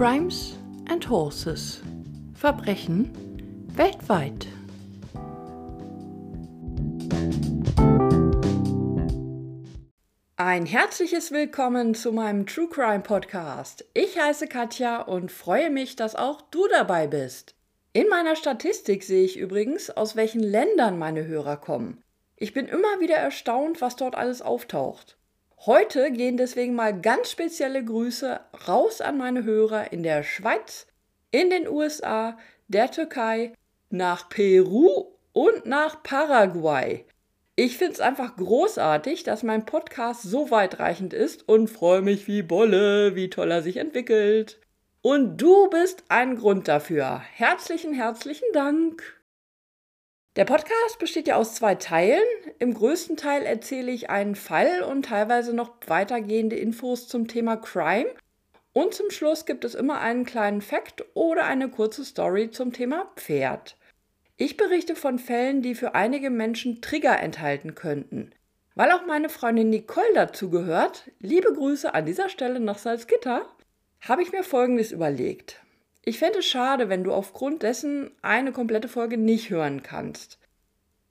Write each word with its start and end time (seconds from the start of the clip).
Crimes 0.00 0.56
and 0.88 1.06
Horses. 1.10 1.82
Verbrechen 2.32 3.12
weltweit. 3.74 4.46
Ein 10.36 10.64
herzliches 10.64 11.32
Willkommen 11.32 11.94
zu 11.94 12.12
meinem 12.12 12.46
True 12.46 12.70
Crime 12.70 13.00
Podcast. 13.00 13.84
Ich 13.92 14.18
heiße 14.18 14.46
Katja 14.46 15.02
und 15.02 15.30
freue 15.30 15.68
mich, 15.68 15.96
dass 15.96 16.16
auch 16.16 16.40
du 16.50 16.66
dabei 16.68 17.06
bist. 17.06 17.54
In 17.92 18.08
meiner 18.08 18.36
Statistik 18.36 19.02
sehe 19.02 19.26
ich 19.26 19.36
übrigens, 19.36 19.90
aus 19.90 20.16
welchen 20.16 20.40
Ländern 20.42 20.98
meine 20.98 21.26
Hörer 21.26 21.58
kommen. 21.58 22.02
Ich 22.36 22.54
bin 22.54 22.68
immer 22.68 23.00
wieder 23.00 23.16
erstaunt, 23.16 23.82
was 23.82 23.96
dort 23.96 24.14
alles 24.14 24.40
auftaucht. 24.40 25.18
Heute 25.66 26.10
gehen 26.10 26.38
deswegen 26.38 26.74
mal 26.74 26.98
ganz 26.98 27.32
spezielle 27.32 27.84
Grüße 27.84 28.40
raus 28.66 29.02
an 29.02 29.18
meine 29.18 29.44
Hörer 29.44 29.92
in 29.92 30.02
der 30.02 30.22
Schweiz, 30.22 30.86
in 31.32 31.50
den 31.50 31.68
USA, 31.68 32.38
der 32.68 32.90
Türkei, 32.90 33.52
nach 33.90 34.30
Peru 34.30 35.08
und 35.34 35.66
nach 35.66 36.02
Paraguay. 36.02 37.04
Ich 37.56 37.76
finde 37.76 37.92
es 37.92 38.00
einfach 38.00 38.36
großartig, 38.36 39.22
dass 39.24 39.42
mein 39.42 39.66
Podcast 39.66 40.22
so 40.22 40.50
weitreichend 40.50 41.12
ist 41.12 41.46
und 41.46 41.68
freue 41.68 42.00
mich 42.00 42.26
wie 42.26 42.40
Bolle, 42.40 43.14
wie 43.14 43.28
toll 43.28 43.50
er 43.50 43.60
sich 43.60 43.76
entwickelt. 43.76 44.60
Und 45.02 45.36
du 45.36 45.68
bist 45.68 46.04
ein 46.08 46.36
Grund 46.36 46.68
dafür. 46.68 47.20
Herzlichen, 47.34 47.92
herzlichen 47.92 48.48
Dank. 48.54 49.19
Der 50.36 50.44
Podcast 50.44 51.00
besteht 51.00 51.26
ja 51.26 51.34
aus 51.34 51.56
zwei 51.56 51.74
Teilen. 51.74 52.22
Im 52.60 52.72
größten 52.72 53.16
Teil 53.16 53.42
erzähle 53.42 53.90
ich 53.90 54.10
einen 54.10 54.36
Fall 54.36 54.82
und 54.82 55.06
teilweise 55.06 55.52
noch 55.52 55.72
weitergehende 55.88 56.54
Infos 56.54 57.08
zum 57.08 57.26
Thema 57.26 57.56
Crime. 57.56 58.14
Und 58.72 58.94
zum 58.94 59.10
Schluss 59.10 59.44
gibt 59.44 59.64
es 59.64 59.74
immer 59.74 60.00
einen 60.00 60.24
kleinen 60.24 60.60
Fact 60.60 61.04
oder 61.14 61.46
eine 61.46 61.68
kurze 61.68 62.04
Story 62.04 62.52
zum 62.52 62.72
Thema 62.72 63.10
Pferd. 63.16 63.76
Ich 64.36 64.56
berichte 64.56 64.94
von 64.94 65.18
Fällen, 65.18 65.62
die 65.62 65.74
für 65.74 65.96
einige 65.96 66.30
Menschen 66.30 66.80
Trigger 66.80 67.18
enthalten 67.18 67.74
könnten. 67.74 68.30
Weil 68.76 68.92
auch 68.92 69.04
meine 69.04 69.28
Freundin 69.28 69.68
Nicole 69.68 70.14
dazu 70.14 70.48
gehört, 70.48 71.10
liebe 71.18 71.52
Grüße 71.52 71.92
an 71.92 72.06
dieser 72.06 72.28
Stelle 72.28 72.60
nach 72.60 72.78
Salzgitter, 72.78 73.44
habe 74.00 74.22
ich 74.22 74.30
mir 74.30 74.44
Folgendes 74.44 74.92
überlegt. 74.92 75.60
Ich 76.02 76.18
fände 76.18 76.38
es 76.38 76.46
schade, 76.46 76.88
wenn 76.88 77.04
du 77.04 77.12
aufgrund 77.12 77.62
dessen 77.62 78.10
eine 78.22 78.52
komplette 78.52 78.88
Folge 78.88 79.18
nicht 79.18 79.50
hören 79.50 79.82
kannst. 79.82 80.38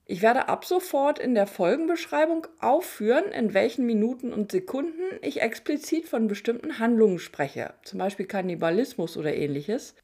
Ich 0.04 0.22
werde 0.22 0.48
ab 0.48 0.64
sofort 0.64 1.20
in 1.20 1.36
der 1.36 1.46
Folgenbeschreibung 1.46 2.48
aufführen, 2.58 3.30
in 3.30 3.54
welchen 3.54 3.86
Minuten 3.86 4.32
und 4.32 4.50
Sekunden 4.50 5.04
ich 5.22 5.40
explizit 5.40 6.08
von 6.08 6.26
bestimmten 6.26 6.80
Handlungen 6.80 7.20
spreche, 7.20 7.74
zum 7.84 8.00
Beispiel 8.00 8.26
Kannibalismus 8.26 9.16
oder 9.16 9.32
ähnliches. 9.32 9.94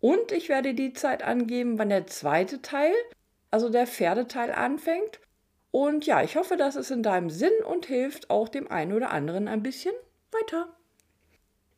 Und 0.00 0.32
ich 0.32 0.48
werde 0.48 0.72
die 0.72 0.94
Zeit 0.94 1.22
angeben, 1.22 1.78
wann 1.78 1.90
der 1.90 2.06
zweite 2.06 2.62
Teil, 2.62 2.94
also 3.50 3.68
der 3.68 3.86
Pferdeteil, 3.86 4.50
anfängt. 4.52 5.20
Und 5.70 6.06
ja, 6.06 6.22
ich 6.22 6.36
hoffe, 6.36 6.56
dass 6.56 6.74
es 6.74 6.90
in 6.90 7.02
deinem 7.02 7.28
Sinn 7.28 7.52
und 7.70 7.84
hilft 7.84 8.30
auch 8.30 8.48
dem 8.48 8.70
einen 8.70 8.94
oder 8.94 9.10
anderen 9.10 9.48
ein 9.48 9.62
bisschen 9.62 9.94
weiter. 10.30 10.74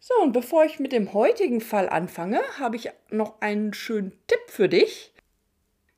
So, 0.07 0.13
und 0.23 0.33
bevor 0.33 0.67
ich 0.67 0.81
mit 0.81 0.93
dem 0.93 1.15
heutigen 1.15 1.63
Fall 1.63 1.89
anfange, 1.89 2.43
habe 2.59 2.77
ich 2.77 2.91
noch 3.09 3.41
einen 3.41 3.73
schönen 3.73 4.13
Tipp 4.27 4.43
für 4.49 4.69
dich. 4.69 5.15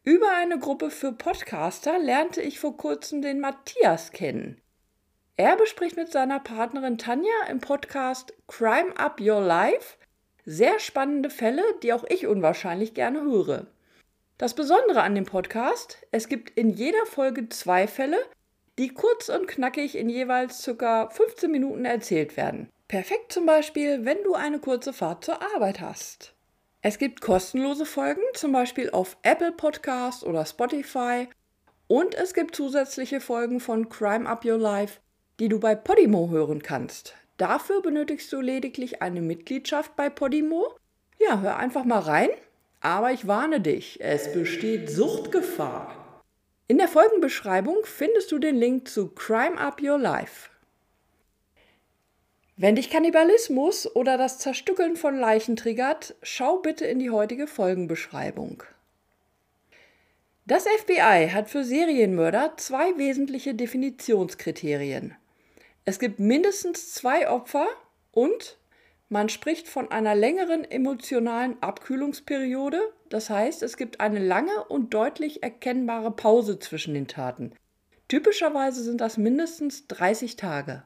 Über 0.04 0.30
eine 0.36 0.60
Gruppe 0.60 0.92
für 0.92 1.10
Podcaster 1.10 1.98
lernte 1.98 2.40
ich 2.40 2.60
vor 2.60 2.76
kurzem 2.76 3.20
den 3.20 3.40
Matthias 3.40 4.12
kennen. 4.12 4.60
Er 5.36 5.56
bespricht 5.56 5.96
mit 5.96 6.12
seiner 6.12 6.38
Partnerin 6.38 6.98
Tanja 6.98 7.32
im 7.50 7.58
Podcast 7.58 8.32
Crime 8.46 8.96
Up 8.96 9.20
Your 9.20 9.40
Life 9.40 9.96
sehr 10.44 10.78
spannende 10.78 11.28
Fälle, 11.28 11.64
die 11.82 11.92
auch 11.92 12.04
ich 12.08 12.28
unwahrscheinlich 12.28 12.94
gerne 12.94 13.22
höre. 13.22 13.66
Das 14.38 14.54
Besondere 14.54 15.02
an 15.02 15.16
dem 15.16 15.26
Podcast, 15.26 15.98
es 16.12 16.28
gibt 16.28 16.50
in 16.50 16.70
jeder 16.70 17.06
Folge 17.06 17.48
zwei 17.48 17.88
Fälle, 17.88 18.18
die 18.78 18.90
kurz 18.90 19.30
und 19.30 19.48
knackig 19.48 19.98
in 19.98 20.08
jeweils 20.08 20.62
ca. 20.78 21.10
15 21.10 21.50
Minuten 21.50 21.84
erzählt 21.84 22.36
werden. 22.36 22.70
Perfekt 22.88 23.32
zum 23.32 23.46
Beispiel, 23.46 24.04
wenn 24.04 24.22
du 24.22 24.34
eine 24.34 24.60
kurze 24.60 24.92
Fahrt 24.92 25.24
zur 25.24 25.42
Arbeit 25.42 25.80
hast. 25.80 26.34
Es 26.82 26.98
gibt 26.98 27.20
kostenlose 27.20 27.84
Folgen, 27.84 28.22
zum 28.34 28.52
Beispiel 28.52 28.90
auf 28.90 29.16
Apple 29.22 29.50
Podcast 29.50 30.22
oder 30.22 30.46
Spotify. 30.46 31.28
Und 31.88 32.14
es 32.14 32.32
gibt 32.32 32.54
zusätzliche 32.54 33.20
Folgen 33.20 33.58
von 33.58 33.88
Crime 33.88 34.28
Up 34.28 34.44
Your 34.44 34.58
Life, 34.58 35.00
die 35.40 35.48
du 35.48 35.58
bei 35.58 35.74
Podimo 35.74 36.30
hören 36.30 36.62
kannst. 36.62 37.16
Dafür 37.38 37.82
benötigst 37.82 38.32
du 38.32 38.40
lediglich 38.40 39.02
eine 39.02 39.20
Mitgliedschaft 39.20 39.96
bei 39.96 40.08
Podimo. 40.08 40.72
Ja, 41.18 41.40
hör 41.40 41.56
einfach 41.56 41.84
mal 41.84 41.98
rein. 41.98 42.30
Aber 42.80 43.10
ich 43.10 43.26
warne 43.26 43.60
dich, 43.60 44.00
es 44.00 44.32
besteht 44.32 44.90
Suchtgefahr. 44.90 46.22
In 46.68 46.78
der 46.78 46.86
Folgenbeschreibung 46.86 47.78
findest 47.82 48.30
du 48.30 48.38
den 48.38 48.54
Link 48.54 48.86
zu 48.86 49.08
Crime 49.08 49.58
Up 49.58 49.82
Your 49.82 49.98
Life. 49.98 50.50
Wenn 52.58 52.74
dich 52.74 52.88
Kannibalismus 52.88 53.94
oder 53.94 54.16
das 54.16 54.38
Zerstückeln 54.38 54.96
von 54.96 55.18
Leichen 55.18 55.56
triggert, 55.56 56.14
schau 56.22 56.56
bitte 56.56 56.86
in 56.86 56.98
die 56.98 57.10
heutige 57.10 57.46
Folgenbeschreibung. 57.46 58.62
Das 60.46 60.64
FBI 60.64 61.28
hat 61.34 61.50
für 61.50 61.64
Serienmörder 61.64 62.54
zwei 62.56 62.96
wesentliche 62.96 63.54
Definitionskriterien. 63.54 65.14
Es 65.84 65.98
gibt 65.98 66.18
mindestens 66.18 66.94
zwei 66.94 67.28
Opfer 67.28 67.66
und 68.12 68.56
man 69.10 69.28
spricht 69.28 69.68
von 69.68 69.90
einer 69.90 70.14
längeren 70.14 70.64
emotionalen 70.64 71.62
Abkühlungsperiode, 71.62 72.80
das 73.10 73.28
heißt 73.28 73.62
es 73.64 73.76
gibt 73.76 74.00
eine 74.00 74.18
lange 74.18 74.64
und 74.64 74.94
deutlich 74.94 75.42
erkennbare 75.42 76.10
Pause 76.10 76.58
zwischen 76.58 76.94
den 76.94 77.06
Taten. 77.06 77.52
Typischerweise 78.08 78.82
sind 78.82 79.02
das 79.02 79.18
mindestens 79.18 79.88
30 79.88 80.36
Tage. 80.36 80.84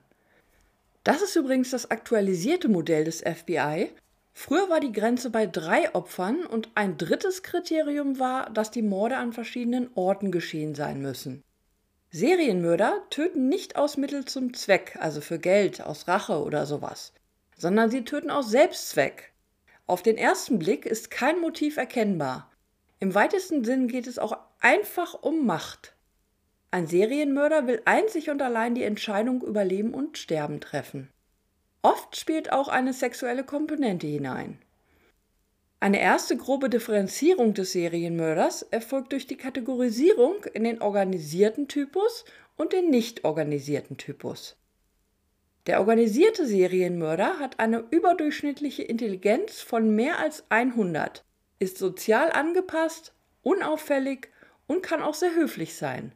Das 1.05 1.23
ist 1.23 1.35
übrigens 1.37 1.71
das 1.71 1.91
aktualisierte 1.91 2.69
Modell 2.69 3.05
des 3.05 3.21
FBI. 3.21 3.91
Früher 4.33 4.69
war 4.69 4.81
die 4.81 4.93
Grenze 4.93 5.31
bei 5.31 5.47
drei 5.47 5.95
Opfern 5.95 6.47
und 6.47 6.69
ein 6.75 6.99
drittes 6.99 7.43
Kriterium 7.43 8.19
war, 8.19 8.51
dass 8.51 8.71
die 8.71 8.83
Morde 8.83 9.17
an 9.17 9.33
verschiedenen 9.33 9.91
Orten 9.95 10.31
geschehen 10.31 10.75
sein 10.75 11.01
müssen. 11.01 11.43
Serienmörder 12.11 13.05
töten 13.11 13.49
nicht 13.49 13.77
aus 13.77 13.97
Mittel 13.97 14.25
zum 14.25 14.53
Zweck, 14.53 14.99
also 15.01 15.21
für 15.21 15.39
Geld, 15.39 15.81
aus 15.81 16.09
Rache 16.09 16.43
oder 16.43 16.67
sowas, 16.67 17.13
sondern 17.57 17.91
sie 17.91 18.05
töten 18.05 18.31
aus 18.31 18.51
Selbstzweck. 18.51 19.33
Auf 19.87 20.03
den 20.03 20.17
ersten 20.17 20.59
Blick 20.59 20.87
ist 20.87 21.11
kein 21.11 21.41
Motiv 21.41 21.77
erkennbar. 21.77 22.51
Im 22.99 23.15
weitesten 23.15 23.65
Sinn 23.65 23.89
geht 23.89 24.07
es 24.07 24.19
auch 24.19 24.37
einfach 24.61 25.15
um 25.15 25.47
Macht. 25.47 25.95
Ein 26.73 26.87
Serienmörder 26.87 27.67
will 27.67 27.83
einzig 27.85 28.31
und 28.31 28.41
allein 28.43 28.75
die 28.77 28.85
Entscheidung 28.85 29.43
über 29.43 29.65
Leben 29.65 29.93
und 29.93 30.19
Sterben 30.19 30.61
treffen. 30.61 31.09
Oft 31.83 32.17
spielt 32.17 32.53
auch 32.53 32.69
eine 32.69 32.93
sexuelle 32.93 33.43
Komponente 33.43 34.07
hinein. 34.07 34.59
Eine 35.81 36.01
erste 36.01 36.37
grobe 36.37 36.69
Differenzierung 36.69 37.55
des 37.55 37.73
Serienmörders 37.73 38.63
erfolgt 38.63 39.13
durch 39.13 39.27
die 39.27 39.37
Kategorisierung 39.37 40.45
in 40.53 40.65
den 40.65 40.83
organisierten 40.83 41.69
Typus 41.69 42.25
und 42.57 42.73
den 42.73 42.91
nicht 42.91 43.25
organisierten 43.25 43.97
Typus. 43.97 44.57
Der 45.67 45.81
organisierte 45.81 46.47
Serienmörder 46.47 47.39
hat 47.39 47.59
eine 47.59 47.85
überdurchschnittliche 47.91 48.83
Intelligenz 48.83 49.61
von 49.61 49.95
mehr 49.95 50.19
als 50.19 50.45
100, 50.51 51.25
ist 51.59 51.79
sozial 51.79 52.31
angepasst, 52.31 53.15
unauffällig 53.43 54.29
und 54.67 54.83
kann 54.83 55.03
auch 55.03 55.15
sehr 55.15 55.35
höflich 55.35 55.75
sein. 55.75 56.13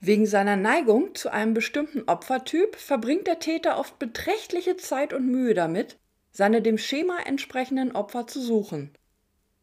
Wegen 0.00 0.26
seiner 0.26 0.56
Neigung 0.56 1.14
zu 1.14 1.32
einem 1.32 1.54
bestimmten 1.54 2.02
Opfertyp 2.06 2.76
verbringt 2.76 3.26
der 3.26 3.38
Täter 3.38 3.78
oft 3.78 3.98
beträchtliche 3.98 4.76
Zeit 4.76 5.12
und 5.12 5.26
Mühe 5.26 5.54
damit, 5.54 5.98
seine 6.30 6.60
dem 6.60 6.76
Schema 6.76 7.18
entsprechenden 7.24 7.92
Opfer 7.92 8.26
zu 8.26 8.40
suchen. 8.40 8.92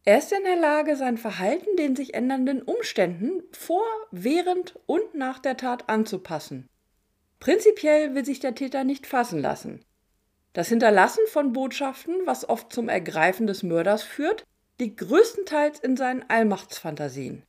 Er 0.04 0.18
ist 0.18 0.32
in 0.32 0.42
der 0.44 0.56
Lage, 0.56 0.96
sein 0.96 1.16
Verhalten 1.16 1.76
den 1.78 1.96
sich 1.96 2.14
ändernden 2.14 2.62
Umständen 2.62 3.42
vor, 3.52 3.86
während 4.10 4.78
und 4.86 5.14
nach 5.14 5.38
der 5.38 5.56
Tat 5.56 5.88
anzupassen. 5.88 6.68
Prinzipiell 7.40 8.14
will 8.14 8.24
sich 8.24 8.40
der 8.40 8.54
Täter 8.54 8.84
nicht 8.84 9.06
fassen 9.06 9.40
lassen. 9.40 9.84
Das 10.52 10.68
Hinterlassen 10.68 11.24
von 11.28 11.52
Botschaften, 11.52 12.14
was 12.26 12.48
oft 12.48 12.72
zum 12.72 12.88
Ergreifen 12.88 13.46
des 13.46 13.62
Mörders 13.62 14.02
führt, 14.02 14.44
liegt 14.78 14.98
größtenteils 14.98 15.78
in 15.80 15.96
seinen 15.96 16.28
Allmachtsfantasien. 16.28 17.44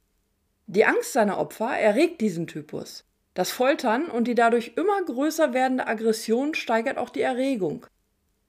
Die 0.68 0.86
Angst 0.86 1.14
seiner 1.14 1.38
Opfer 1.38 1.78
erregt 1.78 2.22
diesen 2.22 2.48
Typus. 2.48 3.06
Das 3.36 3.52
Foltern 3.52 4.10
und 4.10 4.28
die 4.28 4.36
dadurch 4.36 4.74
immer 4.78 5.04
größer 5.04 5.54
werdende 5.54 5.88
Aggression 5.88 6.56
steigert 6.56 6.98
auch 6.98 7.10
die 7.10 7.22
Erregung. 7.22 7.86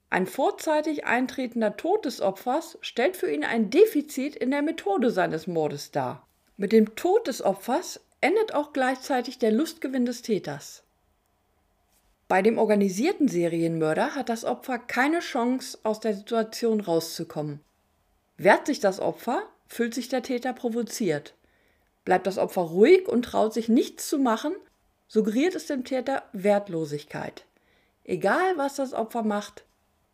Ein 0.09 0.25
vorzeitig 0.25 1.05
eintretender 1.05 1.75
Tod 1.75 2.05
des 2.05 2.21
Opfers 2.21 2.77
stellt 2.81 3.17
für 3.17 3.29
ihn 3.29 3.43
ein 3.43 3.69
Defizit 3.69 4.35
in 4.35 4.51
der 4.51 4.61
Methode 4.61 5.11
seines 5.11 5.45
Mordes 5.45 5.91
dar. 5.91 6.25
Mit 6.55 6.71
dem 6.71 6.95
Tod 6.95 7.27
des 7.27 7.41
Opfers 7.41 7.99
endet 8.21 8.53
auch 8.55 8.73
gleichzeitig 8.73 9.37
der 9.37 9.51
Lustgewinn 9.51 10.05
des 10.05 10.21
Täters. 10.21 10.83
Bei 12.27 12.41
dem 12.41 12.57
organisierten 12.57 13.27
Serienmörder 13.27 14.15
hat 14.15 14.29
das 14.29 14.43
Opfer 14.43 14.79
keine 14.79 15.19
Chance, 15.19 15.77
aus 15.83 15.99
der 15.99 16.13
Situation 16.13 16.81
rauszukommen. 16.81 17.59
Wehrt 18.37 18.65
sich 18.65 18.79
das 18.79 18.99
Opfer, 18.99 19.43
fühlt 19.67 19.93
sich 19.93 20.09
der 20.09 20.23
Täter 20.23 20.53
provoziert. 20.53 21.36
Bleibt 22.07 22.25
das 22.25 22.37
Opfer 22.37 22.61
ruhig 22.61 23.09
und 23.09 23.25
traut 23.25 23.53
sich 23.53 23.67
nichts 23.67 24.07
zu 24.07 24.17
machen, 24.17 24.55
suggeriert 25.09 25.55
es 25.55 25.65
dem 25.65 25.83
Täter 25.83 26.23
Wertlosigkeit. 26.31 27.43
Egal 28.05 28.55
was 28.55 28.75
das 28.75 28.93
Opfer 28.93 29.23
macht, 29.23 29.65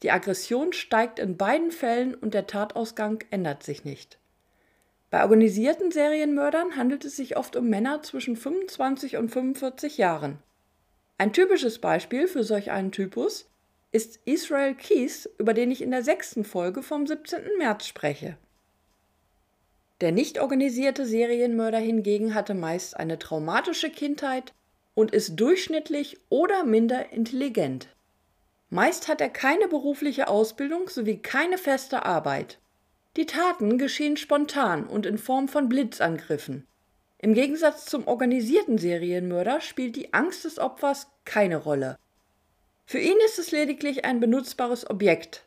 die 0.02 0.10
Aggression 0.10 0.74
steigt 0.74 1.20
in 1.20 1.38
beiden 1.38 1.70
Fällen 1.70 2.16
und 2.16 2.34
der 2.34 2.48
Tatausgang 2.48 3.24
ändert 3.30 3.62
sich 3.62 3.86
nicht. 3.86 4.18
Bei 5.12 5.22
organisierten 5.22 5.92
Serienmördern 5.92 6.78
handelt 6.78 7.06
es 7.06 7.16
sich 7.16 7.38
oft 7.38 7.56
um 7.56 7.70
Männer 7.70 8.02
zwischen 8.02 8.38
25 8.38 9.18
und 9.18 9.30
45 9.30 10.00
Jahren. 10.00 10.40
Ein 11.20 11.32
typisches 11.32 11.78
Beispiel 11.78 12.28
für 12.28 12.44
solch 12.44 12.72
einen 12.72 12.92
Typus 12.92 13.48
ist 13.92 14.20
Israel 14.26 14.74
Keys, 14.74 15.30
über 15.38 15.54
den 15.54 15.70
ich 15.70 15.84
in 15.84 15.92
der 15.92 16.04
sechsten 16.04 16.44
Folge 16.44 16.82
vom 16.82 17.06
17. 17.06 17.60
März 17.60 17.86
spreche. 17.86 18.36
Der 20.02 20.12
nicht 20.12 20.40
organisierte 20.40 21.06
Serienmörder 21.06 21.78
hingegen 21.78 22.34
hatte 22.34 22.54
meist 22.54 22.98
eine 22.98 23.20
traumatische 23.20 23.90
Kindheit 23.90 24.54
und 24.96 25.12
ist 25.12 25.36
durchschnittlich 25.36 26.20
oder 26.30 26.64
minder 26.64 27.12
intelligent. 27.12 27.88
Meist 28.70 29.08
hat 29.08 29.22
er 29.22 29.30
keine 29.30 29.68
berufliche 29.68 30.28
Ausbildung 30.28 30.90
sowie 30.90 31.20
keine 31.20 31.58
feste 31.58 32.06
Arbeit. 32.06 32.60
Die 33.16 33.28
Taten 33.28 33.78
geschehen 33.78 34.18
spontan 34.18 34.88
und 34.88 35.06
in 35.06 35.20
Form 35.20 35.48
von 35.48 35.70
Blitzangriffen. 35.70 36.66
Im 37.20 37.36
Gegensatz 37.36 37.86
zum 37.86 38.08
organisierten 38.08 38.80
Serienmörder 38.80 39.62
spielt 39.62 39.96
die 39.96 40.14
Angst 40.14 40.44
des 40.44 40.58
Opfers 40.58 41.08
keine 41.24 41.58
Rolle. 41.58 41.98
Für 42.86 43.00
ihn 43.00 43.18
ist 43.26 43.38
es 43.38 43.52
lediglich 43.52 44.04
ein 44.06 44.20
benutzbares 44.20 44.90
Objekt. 44.90 45.46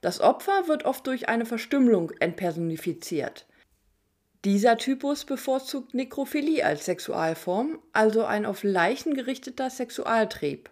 Das 0.00 0.20
Opfer 0.20 0.68
wird 0.68 0.84
oft 0.84 1.04
durch 1.08 1.28
eine 1.28 1.44
Verstümmelung 1.44 2.12
entpersonifiziert. 2.20 3.47
Dieser 4.44 4.76
Typus 4.76 5.24
bevorzugt 5.24 5.94
Nekrophilie 5.94 6.64
als 6.64 6.84
Sexualform, 6.84 7.80
also 7.92 8.24
ein 8.24 8.46
auf 8.46 8.62
Leichen 8.62 9.14
gerichteter 9.14 9.68
Sexualtrieb. 9.68 10.70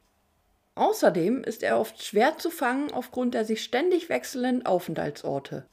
Außerdem 0.77 1.43
ist 1.43 1.63
er 1.63 1.81
oft 1.81 2.03
schwer 2.03 2.39
zu 2.39 2.51
fangen 2.51 2.93
aufgrund 2.93 3.35
der 3.35 3.45
sich 3.45 3.65
ständig 3.65 4.09
wechselnden 4.09 4.67
Aufenthaltsorte. 4.67 5.67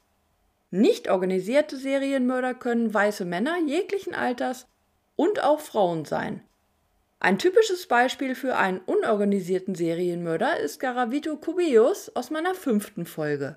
Nicht 0.70 1.08
organisierte 1.08 1.76
Serienmörder 1.76 2.54
können 2.54 2.92
weiße 2.92 3.24
Männer 3.24 3.58
jeglichen 3.64 4.14
Alters 4.14 4.66
und 5.14 5.44
auch 5.44 5.60
Frauen 5.60 6.04
sein. 6.04 6.42
Ein 7.20 7.38
typisches 7.38 7.86
Beispiel 7.86 8.34
für 8.34 8.56
einen 8.56 8.80
unorganisierten 8.80 9.76
Serienmörder 9.76 10.58
ist 10.58 10.80
Garavito 10.80 11.36
Cubillos 11.36 12.10
aus 12.16 12.30
meiner 12.30 12.54
fünften 12.54 13.06
Folge. 13.06 13.56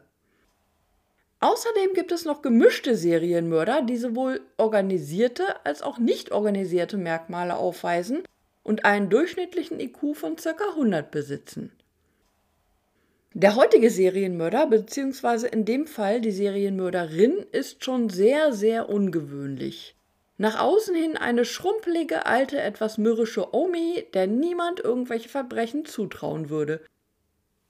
Außerdem 1.39 1.93
gibt 1.93 2.11
es 2.11 2.25
noch 2.25 2.41
gemischte 2.41 2.95
Serienmörder, 2.95 3.83
die 3.83 3.97
sowohl 3.97 4.41
organisierte 4.57 5.65
als 5.65 5.83
auch 5.83 5.99
nicht 5.99 6.31
organisierte 6.31 6.97
Merkmale 6.97 7.57
aufweisen 7.57 8.23
und 8.63 8.85
einen 8.85 9.09
durchschnittlichen 9.09 9.79
IQ 9.79 10.15
von 10.15 10.35
ca. 10.35 10.55
100 10.69 11.11
besitzen. 11.11 11.71
Der 13.33 13.55
heutige 13.55 13.91
Serienmörder, 13.91 14.65
beziehungsweise 14.65 15.47
in 15.47 15.63
dem 15.63 15.85
Fall 15.85 16.21
die 16.21 16.31
Serienmörderin, 16.31 17.45
ist 17.51 17.85
schon 17.85 18.09
sehr, 18.09 18.51
sehr 18.51 18.89
ungewöhnlich. 18.89 19.95
Nach 20.39 20.59
außen 20.59 20.95
hin 20.95 21.17
eine 21.17 21.45
schrumpelige, 21.45 22.25
alte, 22.25 22.59
etwas 22.59 22.97
mürrische 22.97 23.53
Omi, 23.53 24.07
der 24.15 24.25
niemand 24.25 24.79
irgendwelche 24.79 25.29
Verbrechen 25.29 25.85
zutrauen 25.85 26.49
würde. 26.49 26.81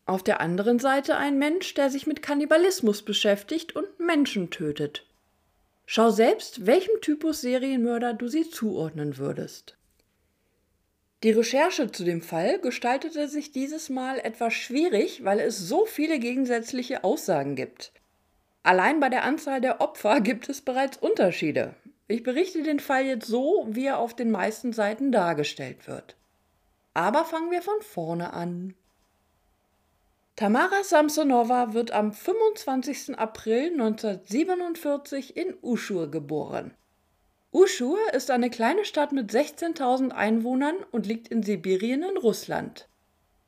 Auf 0.07 0.23
der 0.23 0.39
anderen 0.39 0.79
Seite 0.79 1.17
ein 1.17 1.37
Mensch, 1.37 1.73
der 1.73 1.89
sich 1.89 2.07
mit 2.07 2.21
Kannibalismus 2.21 3.01
beschäftigt 3.01 3.75
und 3.75 3.99
Menschen 3.99 4.49
tötet. 4.49 5.05
Schau 5.85 6.11
selbst, 6.11 6.65
welchem 6.65 7.01
Typus 7.01 7.41
Serienmörder 7.41 8.13
du 8.13 8.29
sie 8.29 8.49
zuordnen 8.49 9.17
würdest. 9.17 9.75
Die 11.23 11.31
Recherche 11.31 11.91
zu 11.91 12.05
dem 12.05 12.21
Fall 12.21 12.59
gestaltete 12.59 13.27
sich 13.27 13.51
dieses 13.51 13.89
Mal 13.89 14.19
etwas 14.19 14.53
schwierig, 14.53 15.25
weil 15.25 15.41
es 15.41 15.59
so 15.59 15.85
viele 15.85 16.19
gegensätzliche 16.19 17.03
Aussagen 17.03 17.55
gibt. 17.55 17.91
Allein 18.63 19.01
bei 19.01 19.09
der 19.09 19.23
Anzahl 19.23 19.59
der 19.59 19.81
Opfer 19.81 20.21
gibt 20.21 20.47
es 20.47 20.61
bereits 20.61 20.95
Unterschiede. 20.97 21.73
Ich 22.07 22.23
berichte 22.23 22.63
den 22.63 22.79
Fall 22.79 23.03
jetzt 23.03 23.27
so, 23.27 23.67
wie 23.69 23.87
er 23.87 23.97
auf 23.97 24.15
den 24.15 24.31
meisten 24.31 24.71
Seiten 24.71 25.11
dargestellt 25.11 25.85
wird. 25.85 26.15
Aber 26.93 27.25
fangen 27.25 27.51
wir 27.51 27.61
von 27.61 27.81
vorne 27.81 28.31
an. 28.31 28.73
Tamara 30.37 30.83
Samsonova 30.83 31.73
wird 31.73 31.89
am 31.89 32.13
25. 32.13 33.17
April 33.17 33.71
1947 33.71 35.35
in 35.35 35.55
Uschur 35.63 36.11
geboren. 36.11 36.75
Uschur 37.51 37.97
ist 38.13 38.29
eine 38.29 38.51
kleine 38.51 38.85
Stadt 38.85 39.13
mit 39.13 39.31
16.000 39.31 40.11
Einwohnern 40.11 40.75
und 40.91 41.07
liegt 41.07 41.29
in 41.29 41.41
Sibirien 41.41 42.03
in 42.03 42.17
Russland. 42.17 42.87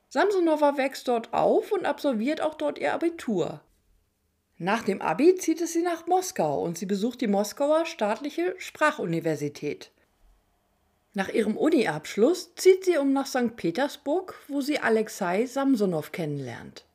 Samsonova 0.08 0.78
wächst 0.78 1.08
dort 1.08 1.32
auf 1.32 1.72
und 1.72 1.86
absolviert 1.86 2.42
auch 2.42 2.56
dort 2.56 2.80
ihr 2.80 2.92
Abitur. 2.92 3.62
Nach 4.58 4.82
dem 4.82 5.00
Abi 5.00 5.36
zieht 5.36 5.62
es 5.62 5.74
sie 5.74 5.84
nach 5.84 6.08
Moskau 6.08 6.64
und 6.64 6.80
sie 6.80 6.88
besucht 6.88 7.22
die 7.22 7.28
Moskauer 7.28 7.86
staatliche 7.86 8.56
Sprachuniversität. 8.58 9.92
Nach 11.14 11.30
ihrem 11.30 11.58
Uni-Abschluss 11.58 12.54
zieht 12.56 12.86
sie 12.86 12.98
um 12.98 13.14
nach 13.14 13.26
St. 13.26 13.56
Petersburg, 13.56 14.36
wo 14.48 14.62
sie 14.62 14.80
Alexei 14.80 15.46
Samsonow 15.46 16.12
kennenlernt. 16.12 16.86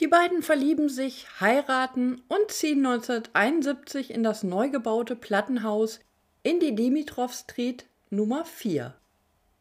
Die 0.00 0.08
beiden 0.08 0.42
verlieben 0.42 0.88
sich, 0.88 1.28
heiraten 1.40 2.22
und 2.28 2.50
ziehen 2.50 2.84
1971 2.84 4.12
in 4.12 4.24
das 4.24 4.42
neu 4.42 4.68
gebaute 4.68 5.14
Plattenhaus 5.14 6.00
in 6.42 6.58
die 6.58 6.74
Dimitrov 6.74 7.32
Street 7.32 7.86
Nummer 8.10 8.44
4. 8.44 8.94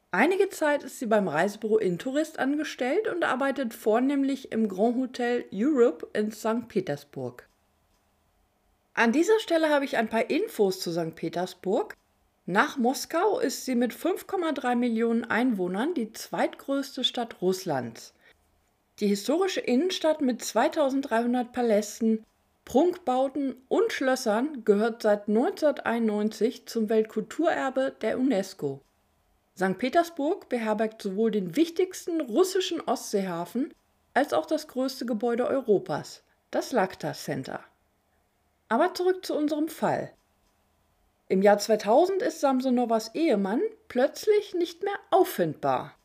Einige 0.10 0.50
Zeit 0.50 0.84
ist 0.84 1.00
sie 1.00 1.06
beim 1.06 1.28
Reisebüro 1.28 1.78
Intourist 1.78 2.40
angestellt 2.40 3.08
und 3.08 3.24
arbeitet 3.24 3.74
vornehmlich 3.74 4.52
im 4.52 4.68
Grand 4.68 4.98
Hotel 4.98 5.46
Europe 5.52 6.08
in 6.14 6.32
St. 6.32 6.68
Petersburg. 6.68 7.48
An 8.96 9.12
dieser 9.12 9.40
Stelle 9.40 9.70
habe 9.70 9.86
ich 9.86 9.98
ein 9.98 10.10
paar 10.10 10.30
Infos 10.30 10.80
zu 10.80 10.92
St. 10.92 11.16
Petersburg. 11.16 11.96
Nach 12.46 12.78
Moskau 12.78 13.40
ist 13.40 13.64
sie 13.64 13.76
mit 13.76 13.94
5,3 13.94 14.76
Millionen 14.76 15.24
Einwohnern 15.24 15.94
die 15.94 16.12
zweitgrößte 16.12 17.06
Stadt 17.06 17.42
Russlands. 17.42 18.14
Die 19.00 19.08
historische 19.08 19.62
Innenstadt 19.62 20.20
mit 20.20 20.44
2300 20.44 21.54
Palästen, 21.54 22.26
Prunkbauten 22.66 23.56
und 23.70 23.94
Schlössern 23.94 24.66
gehört 24.66 25.04
seit 25.04 25.30
1991 25.30 26.66
zum 26.66 26.90
Weltkulturerbe 26.90 27.96
der 28.02 28.20
UNESCO. 28.20 28.82
St. 29.56 29.78
Petersburg 29.78 30.50
beherbergt 30.50 31.02
sowohl 31.02 31.32
den 31.32 31.56
wichtigsten 31.56 32.20
russischen 32.20 32.82
Ostseehafen 32.82 33.74
als 34.14 34.34
auch 34.34 34.48
das 34.48 34.68
größte 34.68 35.06
Gebäude 35.06 35.48
Europas, 35.48 36.24
das 36.52 36.74
Lakta 36.74 37.14
Center. 37.14 37.62
Aber 38.68 38.94
zurück 38.94 39.26
zu 39.26 39.34
unserem 39.34 39.70
Fall. 39.70 40.14
Im 41.30 41.42
Jahr 41.42 41.58
2000 41.58 42.22
ist 42.22 42.42
Samsonovas 42.42 43.16
Ehemann 43.16 43.62
plötzlich 43.88 44.54
nicht 44.54 44.84
mehr 44.84 44.96
auffindbar. 45.10 45.96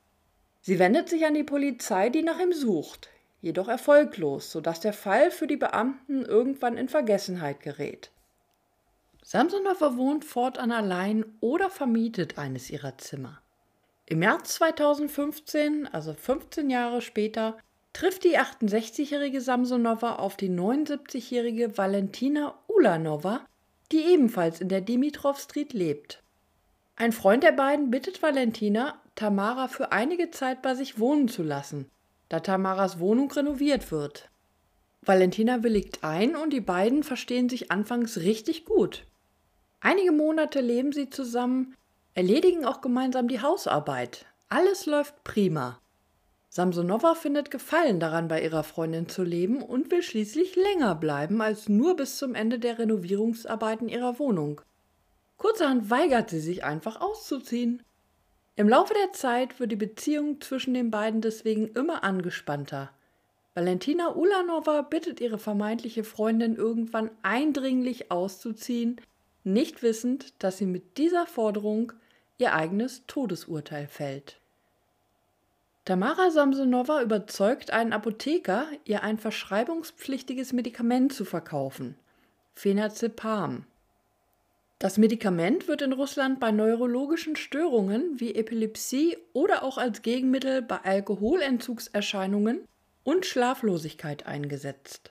Sie 0.61 0.79
wendet 0.79 1.09
sich 1.09 1.27
an 1.27 1.35
die 1.35 1.45
Polizei, 1.45 2.09
die 2.09 2.23
nach 2.23 2.39
ihm 2.39 2.53
sucht, 2.53 3.09
jedoch 3.41 3.69
erfolglos, 3.69 4.51
sodass 4.53 4.81
der 4.81 4.93
Fall 4.93 5.31
für 5.31 5.47
die 5.47 5.57
Beamten 5.57 6.25
irgendwann 6.25 6.77
in 6.77 6.89
Vergessenheit 6.89 7.61
gerät. 7.61 8.11
Samsonova 9.23 9.97
wohnt 9.97 10.25
fortan 10.25 10.73
allein 10.73 11.25
oder 11.41 11.69
vermietet 11.69 12.39
eines 12.39 12.71
ihrer 12.71 12.97
Zimmer. 12.99 13.43
Im 14.07 14.21
März 14.21 14.55
2015, 14.55 15.87
also 15.87 16.15
15 16.15 16.71
Jahre 16.71 17.03
später, 17.03 17.59
trifft 17.93 18.25
die 18.25 18.39
68-jährige 18.39 19.41
Samsonova 19.41 20.17
auf 20.17 20.37
die 20.37 20.49
79-jährige 20.49 21.77
Valentina 21.77 22.55
Ulanova, 22.69 23.45
die 23.93 24.05
ebenfalls 24.05 24.61
in 24.61 24.69
der 24.69 24.81
Dimitrov 24.81 25.39
Street 25.39 25.73
lebt. 25.73 26.23
Ein 26.97 27.13
Freund 27.13 27.43
der 27.43 27.53
beiden 27.53 27.91
bittet 27.91 28.23
Valentina, 28.23 29.01
Tamara 29.15 29.69
für 29.69 29.93
einige 29.93 30.31
Zeit 30.31 30.63
bei 30.63 30.75
sich 30.75 30.99
wohnen 30.99 31.29
zu 31.29 31.43
lassen, 31.43 31.91
da 32.29 32.41
Tamaras 32.41 32.99
Wohnung 32.99 33.31
renoviert 33.31 33.91
wird. 33.91 34.29
Valentina 35.03 35.63
willigt 35.63 36.05
ein 36.05 36.37
und 36.37 36.53
die 36.53 36.61
beiden 36.61 37.03
verstehen 37.03 37.49
sich 37.49 37.71
anfangs 37.71 38.19
richtig 38.19 38.65
gut. 38.65 39.07
Einige 39.81 40.13
Monate 40.13 40.61
leben 40.61 40.93
sie 40.93 41.09
zusammen, 41.09 41.75
erledigen 42.15 42.65
auch 42.65 42.81
gemeinsam 42.81 43.29
die 43.29 43.41
Hausarbeit. 43.41 44.27
Alles 44.49 44.87
läuft 44.87 45.23
prima. 45.25 45.81
Samsonova 46.51 47.15
findet 47.15 47.51
Gefallen 47.51 48.01
daran, 48.01 48.27
bei 48.29 48.43
ihrer 48.43 48.65
Freundin 48.65 49.09
zu 49.09 49.23
leben 49.23 49.63
und 49.63 49.91
will 49.91 50.03
schließlich 50.03 50.57
länger 50.57 50.95
bleiben 50.95 51.43
als 51.43 51.69
nur 51.69 51.95
bis 51.97 52.17
zum 52.17 52.35
Ende 52.35 52.59
der 52.59 52.79
Renovierungsarbeiten 52.79 53.89
ihrer 53.89 54.19
Wohnung. 54.19 54.61
Kurzerhand 55.37 55.91
weigert 55.91 56.31
sie 56.31 56.41
sich 56.41 56.65
einfach 56.65 57.01
auszuziehen. 57.01 57.83
Im 58.57 58.69
Laufe 58.69 58.95
der 58.95 59.13
Zeit 59.13 59.61
wird 59.61 59.71
die 59.71 59.77
Beziehung 59.77 60.41
zwischen 60.41 60.75
den 60.75 60.91
beiden 60.91 61.21
deswegen 61.21 61.69
immer 61.69 62.03
angespannter. 62.03 62.91
Valentina 63.55 64.15
Ulanova 64.15 64.83
bittet 64.83 65.21
ihre 65.21 65.39
vermeintliche 65.39 66.03
Freundin 66.03 66.57
irgendwann 66.57 67.11
eindringlich 67.23 68.11
auszuziehen, 68.11 69.01
nicht 69.45 69.83
wissend, 69.83 70.35
dass 70.43 70.59
sie 70.59 70.67
mit 70.67 70.99
dieser 70.99 71.27
Forderung 71.27 71.93
ihr 72.39 72.53
eigenes 72.55 73.07
Todesurteil 73.07 73.87
fällt. 73.87 74.41
Tamara 75.89 76.31
Samsonova 76.31 77.01
überzeugt 77.01 77.71
einen 77.71 77.95
Apotheker, 77.95 78.67
ihr 78.85 79.03
ein 79.03 79.17
verschreibungspflichtiges 79.17 80.53
Medikament 80.53 81.15
zu 81.15 81.25
verkaufen, 81.25 81.97
Phenazepam. 82.55 83.65
Das 84.79 84.99
Medikament 84.99 85.67
wird 85.67 85.81
in 85.81 85.95
Russland 85.95 86.41
bei 86.41 86.51
neurologischen 86.51 87.37
Störungen 87.37 88.21
wie 88.21 88.35
Epilepsie 88.35 89.17
oder 89.33 89.63
auch 89.63 89.79
als 89.79 90.03
Gegenmittel 90.03 90.61
bei 90.61 90.77
Alkoholentzugserscheinungen 90.77 92.69
und 93.03 93.25
Schlaflosigkeit 93.25 94.27
eingesetzt. 94.27 95.11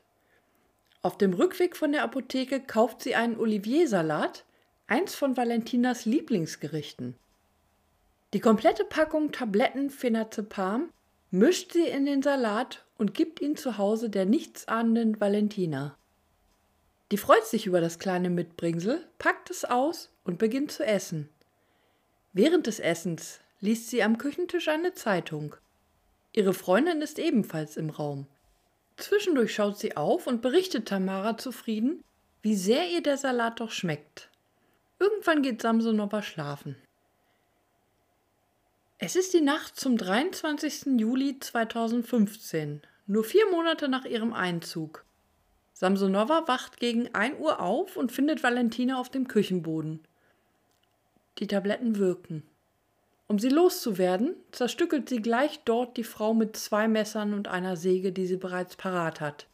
Auf 1.02 1.18
dem 1.18 1.34
Rückweg 1.34 1.76
von 1.76 1.92
der 1.92 2.04
Apotheke 2.04 2.60
kauft 2.60 3.02
sie 3.02 3.16
einen 3.16 3.40
Oliviersalat, 3.40 4.46
eins 4.86 5.16
von 5.16 5.38
Valentinas 5.38 6.06
Lieblingsgerichten. 6.06 7.16
Die 8.34 8.42
komplette 8.42 8.84
Packung 8.84 9.32
Tabletten 9.32 9.90
Phenazepam 9.90 10.90
mischt 11.32 11.72
sie 11.72 11.88
in 11.88 12.06
den 12.06 12.22
Salat 12.22 12.86
und 12.98 13.14
gibt 13.14 13.42
ihn 13.42 13.56
zu 13.56 13.78
Hause 13.78 14.10
der 14.10 14.26
nichtsahnenden 14.26 15.22
Valentina. 15.22 15.98
Die 17.12 17.18
freut 17.18 17.46
sich 17.46 17.66
über 17.66 17.80
das 17.80 18.00
kleine 18.00 18.30
Mitbringsel, 18.30 19.08
packt 19.18 19.50
es 19.50 19.64
aus 19.64 20.12
und 20.26 20.40
beginnt 20.40 20.72
zu 20.72 20.86
essen. 20.86 21.30
Während 22.34 22.68
des 22.68 22.82
Essens 22.82 23.40
liest 23.62 23.90
sie 23.90 24.04
am 24.04 24.18
Küchentisch 24.18 24.68
eine 24.68 24.94
Zeitung. 24.94 25.56
Ihre 26.34 26.54
Freundin 26.54 27.02
ist 27.02 27.20
ebenfalls 27.20 27.78
im 27.78 27.90
Raum. 27.90 28.28
Zwischendurch 28.98 29.54
schaut 29.56 29.80
sie 29.80 29.96
auf 29.96 30.28
und 30.28 30.42
berichtet 30.42 30.90
Tamara 30.90 31.38
zufrieden, 31.38 32.04
wie 32.42 32.56
sehr 32.56 32.90
ihr 32.90 33.02
der 33.02 33.18
Salat 33.18 33.62
doch 33.62 33.72
schmeckt. 33.72 34.30
Irgendwann 35.00 35.44
geht 35.44 35.62
Samsonova 35.62 36.22
schlafen. 36.22 36.76
Es 39.00 39.16
ist 39.16 39.36
die 39.36 39.42
Nacht 39.42 39.80
zum 39.80 39.96
23. 39.96 41.00
Juli 41.00 41.38
2015, 41.40 42.82
nur 43.06 43.24
vier 43.24 43.48
Monate 43.52 43.90
nach 43.90 44.06
ihrem 44.06 44.34
Einzug. 44.34 45.06
Samsonova 45.74 46.48
wacht 46.48 46.80
gegen 46.80 47.14
1 47.14 47.40
Uhr 47.40 47.60
auf 47.62 47.96
und 47.96 48.12
findet 48.12 48.42
Valentina 48.42 49.00
auf 49.00 49.10
dem 49.10 49.28
Küchenboden. 49.28 50.00
Die 51.38 51.46
Tabletten 51.46 51.98
wirken. 51.98 52.42
Um 53.28 53.38
sie 53.38 53.50
loszuwerden, 53.50 54.36
zerstückelt 54.52 55.10
sie 55.10 55.22
gleich 55.22 55.60
dort 55.64 55.96
die 55.98 56.04
Frau 56.04 56.34
mit 56.34 56.58
zwei 56.58 56.88
Messern 56.88 57.36
und 57.36 57.48
einer 57.48 57.78
Säge, 57.78 58.12
die 58.12 58.26
sie 58.26 58.38
bereits 58.38 58.78
parat 58.78 59.22
hat. 59.22 59.46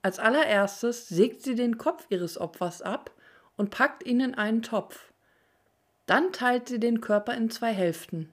Als 0.00 0.18
allererstes 0.18 1.06
sägt 1.06 1.42
sie 1.42 1.54
den 1.54 1.76
Kopf 1.76 2.06
ihres 2.08 2.40
Opfers 2.40 2.80
ab 2.80 3.10
und 3.58 3.68
packt 3.68 4.06
ihn 4.06 4.20
in 4.20 4.34
einen 4.36 4.62
Topf. 4.62 5.12
Dann 6.06 6.32
teilt 6.32 6.66
sie 6.66 6.80
den 6.80 7.02
Körper 7.02 7.34
in 7.34 7.50
zwei 7.50 7.74
Hälften. 7.74 8.32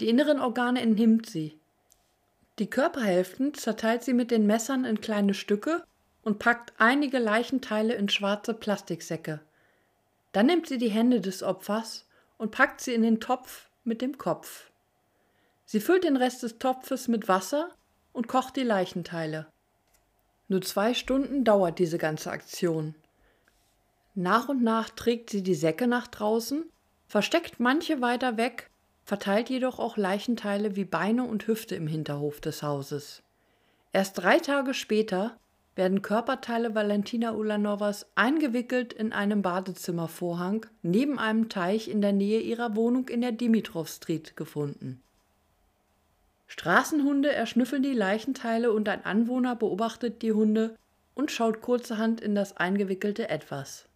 Die 0.00 0.08
inneren 0.08 0.40
Organe 0.40 0.80
entnimmt 0.80 1.26
sie. 1.26 1.58
Die 2.58 2.68
Körperhälften 2.68 3.54
zerteilt 3.54 4.02
sie 4.02 4.14
mit 4.14 4.30
den 4.30 4.46
Messern 4.46 4.84
in 4.84 5.00
kleine 5.00 5.34
Stücke 5.34 5.84
und 6.22 6.38
packt 6.38 6.72
einige 6.78 7.18
Leichenteile 7.18 7.94
in 7.94 8.08
schwarze 8.08 8.54
Plastiksäcke. 8.54 9.40
Dann 10.32 10.46
nimmt 10.46 10.66
sie 10.66 10.78
die 10.78 10.90
Hände 10.90 11.20
des 11.20 11.42
Opfers 11.42 12.06
und 12.38 12.50
packt 12.50 12.80
sie 12.80 12.94
in 12.94 13.02
den 13.02 13.20
Topf 13.20 13.68
mit 13.84 14.02
dem 14.02 14.18
Kopf. 14.18 14.70
Sie 15.64 15.80
füllt 15.80 16.04
den 16.04 16.16
Rest 16.16 16.42
des 16.42 16.58
Topfes 16.58 17.08
mit 17.08 17.28
Wasser 17.28 17.70
und 18.12 18.28
kocht 18.28 18.56
die 18.56 18.62
Leichenteile. 18.62 19.46
Nur 20.48 20.62
zwei 20.62 20.94
Stunden 20.94 21.44
dauert 21.44 21.78
diese 21.78 21.98
ganze 21.98 22.30
Aktion. 22.30 22.94
Nach 24.14 24.48
und 24.48 24.62
nach 24.62 24.90
trägt 24.90 25.30
sie 25.30 25.42
die 25.42 25.54
Säcke 25.54 25.86
nach 25.86 26.08
draußen, 26.08 26.64
versteckt 27.06 27.60
manche 27.60 28.00
weiter 28.00 28.36
weg, 28.36 28.70
verteilt 29.10 29.50
jedoch 29.50 29.80
auch 29.80 29.96
Leichenteile 29.96 30.76
wie 30.76 30.84
Beine 30.84 31.24
und 31.24 31.48
Hüfte 31.48 31.74
im 31.74 31.88
Hinterhof 31.88 32.40
des 32.40 32.62
Hauses. 32.62 33.24
Erst 33.92 34.18
drei 34.18 34.38
Tage 34.38 34.72
später 34.72 35.36
werden 35.74 36.00
Körperteile 36.00 36.76
Valentina 36.76 37.32
Ulanovas 37.32 38.06
eingewickelt 38.14 38.92
in 38.92 39.12
einem 39.12 39.42
Badezimmervorhang 39.42 40.66
neben 40.82 41.18
einem 41.18 41.48
Teich 41.48 41.88
in 41.88 42.00
der 42.00 42.12
Nähe 42.12 42.38
ihrer 42.38 42.76
Wohnung 42.76 43.08
in 43.08 43.20
der 43.20 43.32
Dimitrov 43.32 43.88
Street 43.88 44.36
gefunden. 44.36 45.02
Straßenhunde 46.46 47.32
erschnüffeln 47.32 47.82
die 47.82 47.94
Leichenteile 47.94 48.70
und 48.70 48.88
ein 48.88 49.04
Anwohner 49.04 49.56
beobachtet 49.56 50.22
die 50.22 50.30
Hunde 50.30 50.76
und 51.16 51.32
schaut 51.32 51.62
kurzerhand 51.62 52.20
in 52.20 52.36
das 52.36 52.56
eingewickelte 52.58 53.28
Etwas. 53.28 53.88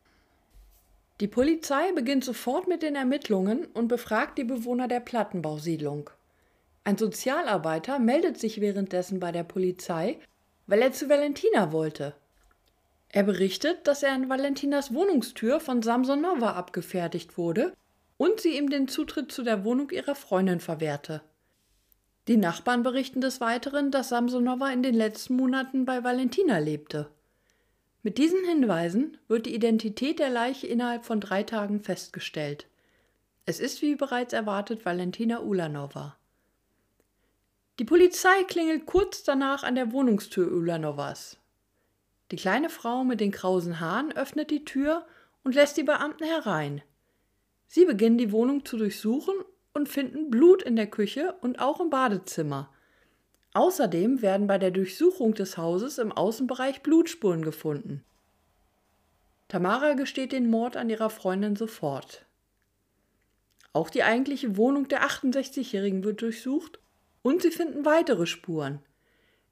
Die 1.20 1.28
Polizei 1.28 1.92
beginnt 1.92 2.24
sofort 2.24 2.68
mit 2.68 2.82
den 2.82 2.96
Ermittlungen 2.96 3.66
und 3.66 3.88
befragt 3.88 4.38
die 4.38 4.44
Bewohner 4.44 4.88
der 4.88 5.00
Plattenbausiedlung. 5.00 6.10
Ein 6.82 6.98
Sozialarbeiter 6.98 7.98
meldet 7.98 8.38
sich 8.38 8.60
währenddessen 8.60 9.20
bei 9.20 9.32
der 9.32 9.44
Polizei 9.44 10.18
weil 10.66 10.82
er 10.82 10.92
zu 10.92 11.08
Valentina 11.08 11.72
wollte. 11.72 12.14
Er 13.08 13.22
berichtet, 13.22 13.86
dass 13.86 14.02
er 14.02 14.12
an 14.12 14.28
Valentinas 14.28 14.92
Wohnungstür 14.92 15.60
von 15.60 15.82
Samsonova 15.82 16.52
abgefertigt 16.52 17.38
wurde 17.38 17.72
und 18.16 18.40
sie 18.40 18.56
ihm 18.56 18.70
den 18.70 18.88
Zutritt 18.88 19.30
zu 19.30 19.42
der 19.42 19.64
Wohnung 19.64 19.90
ihrer 19.90 20.14
Freundin 20.14 20.60
verwehrte. 20.60 21.22
Die 22.26 22.36
Nachbarn 22.36 22.82
berichten 22.82 23.20
des 23.20 23.40
Weiteren, 23.40 23.90
dass 23.90 24.08
Samsonova 24.08 24.70
in 24.70 24.82
den 24.82 24.94
letzten 24.94 25.36
Monaten 25.36 25.84
bei 25.84 26.02
Valentina 26.02 26.58
lebte. 26.58 27.08
Mit 28.04 28.18
diesen 28.18 28.44
Hinweisen 28.44 29.16
wird 29.28 29.46
die 29.46 29.54
Identität 29.54 30.18
der 30.18 30.28
Leiche 30.28 30.66
innerhalb 30.66 31.06
von 31.06 31.20
drei 31.22 31.42
Tagen 31.42 31.80
festgestellt. 31.80 32.66
Es 33.46 33.60
ist 33.60 33.80
wie 33.80 33.94
bereits 33.94 34.34
erwartet 34.34 34.84
Valentina 34.84 35.40
Ulanova. 35.40 36.14
Die 37.78 37.86
Polizei 37.86 38.44
klingelt 38.46 38.84
kurz 38.84 39.22
danach 39.22 39.62
an 39.62 39.74
der 39.74 39.90
Wohnungstür 39.90 40.52
Ulanovas. 40.52 41.38
Die 42.30 42.36
kleine 42.36 42.68
Frau 42.68 43.04
mit 43.04 43.20
den 43.20 43.32
krausen 43.32 43.80
Haaren 43.80 44.12
öffnet 44.12 44.50
die 44.50 44.66
Tür 44.66 45.06
und 45.42 45.54
lässt 45.54 45.78
die 45.78 45.82
Beamten 45.82 46.24
herein. 46.24 46.82
Sie 47.68 47.86
beginnen 47.86 48.18
die 48.18 48.32
Wohnung 48.32 48.66
zu 48.66 48.76
durchsuchen 48.76 49.34
und 49.72 49.88
finden 49.88 50.30
Blut 50.30 50.62
in 50.62 50.76
der 50.76 50.88
Küche 50.88 51.36
und 51.40 51.58
auch 51.58 51.80
im 51.80 51.88
Badezimmer. 51.88 52.70
Außerdem 53.54 54.20
werden 54.20 54.48
bei 54.48 54.58
der 54.58 54.72
Durchsuchung 54.72 55.34
des 55.34 55.56
Hauses 55.56 55.98
im 55.98 56.10
Außenbereich 56.10 56.82
Blutspuren 56.82 57.42
gefunden. 57.42 58.04
Tamara 59.46 59.92
gesteht 59.92 60.32
den 60.32 60.50
Mord 60.50 60.76
an 60.76 60.90
ihrer 60.90 61.08
Freundin 61.08 61.54
sofort. 61.54 62.26
Auch 63.72 63.90
die 63.90 64.02
eigentliche 64.02 64.56
Wohnung 64.56 64.88
der 64.88 65.04
68-Jährigen 65.04 66.02
wird 66.02 66.22
durchsucht 66.22 66.80
und 67.22 67.42
sie 67.42 67.52
finden 67.52 67.84
weitere 67.84 68.26
Spuren. 68.26 68.80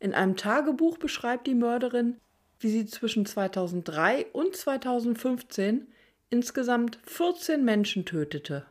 In 0.01 0.15
einem 0.15 0.37
Tagebuch 0.37 0.99
beschreibt 0.99 1.47
die 1.47 1.55
Mörderin, 1.55 2.17
wie 2.59 2.71
sie 2.71 2.87
zwischen 2.87 3.25
2003 3.25 4.27
und 4.33 4.57
2015 4.57 5.87
insgesamt 6.31 6.99
14 7.05 7.65
Menschen 7.65 8.05
tötete. 8.05 8.67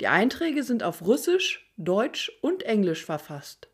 Die 0.00 0.08
Einträge 0.08 0.62
sind 0.62 0.82
auf 0.82 1.02
Russisch, 1.02 1.70
Deutsch 1.76 2.32
und 2.40 2.62
Englisch 2.62 3.04
verfasst. 3.04 3.68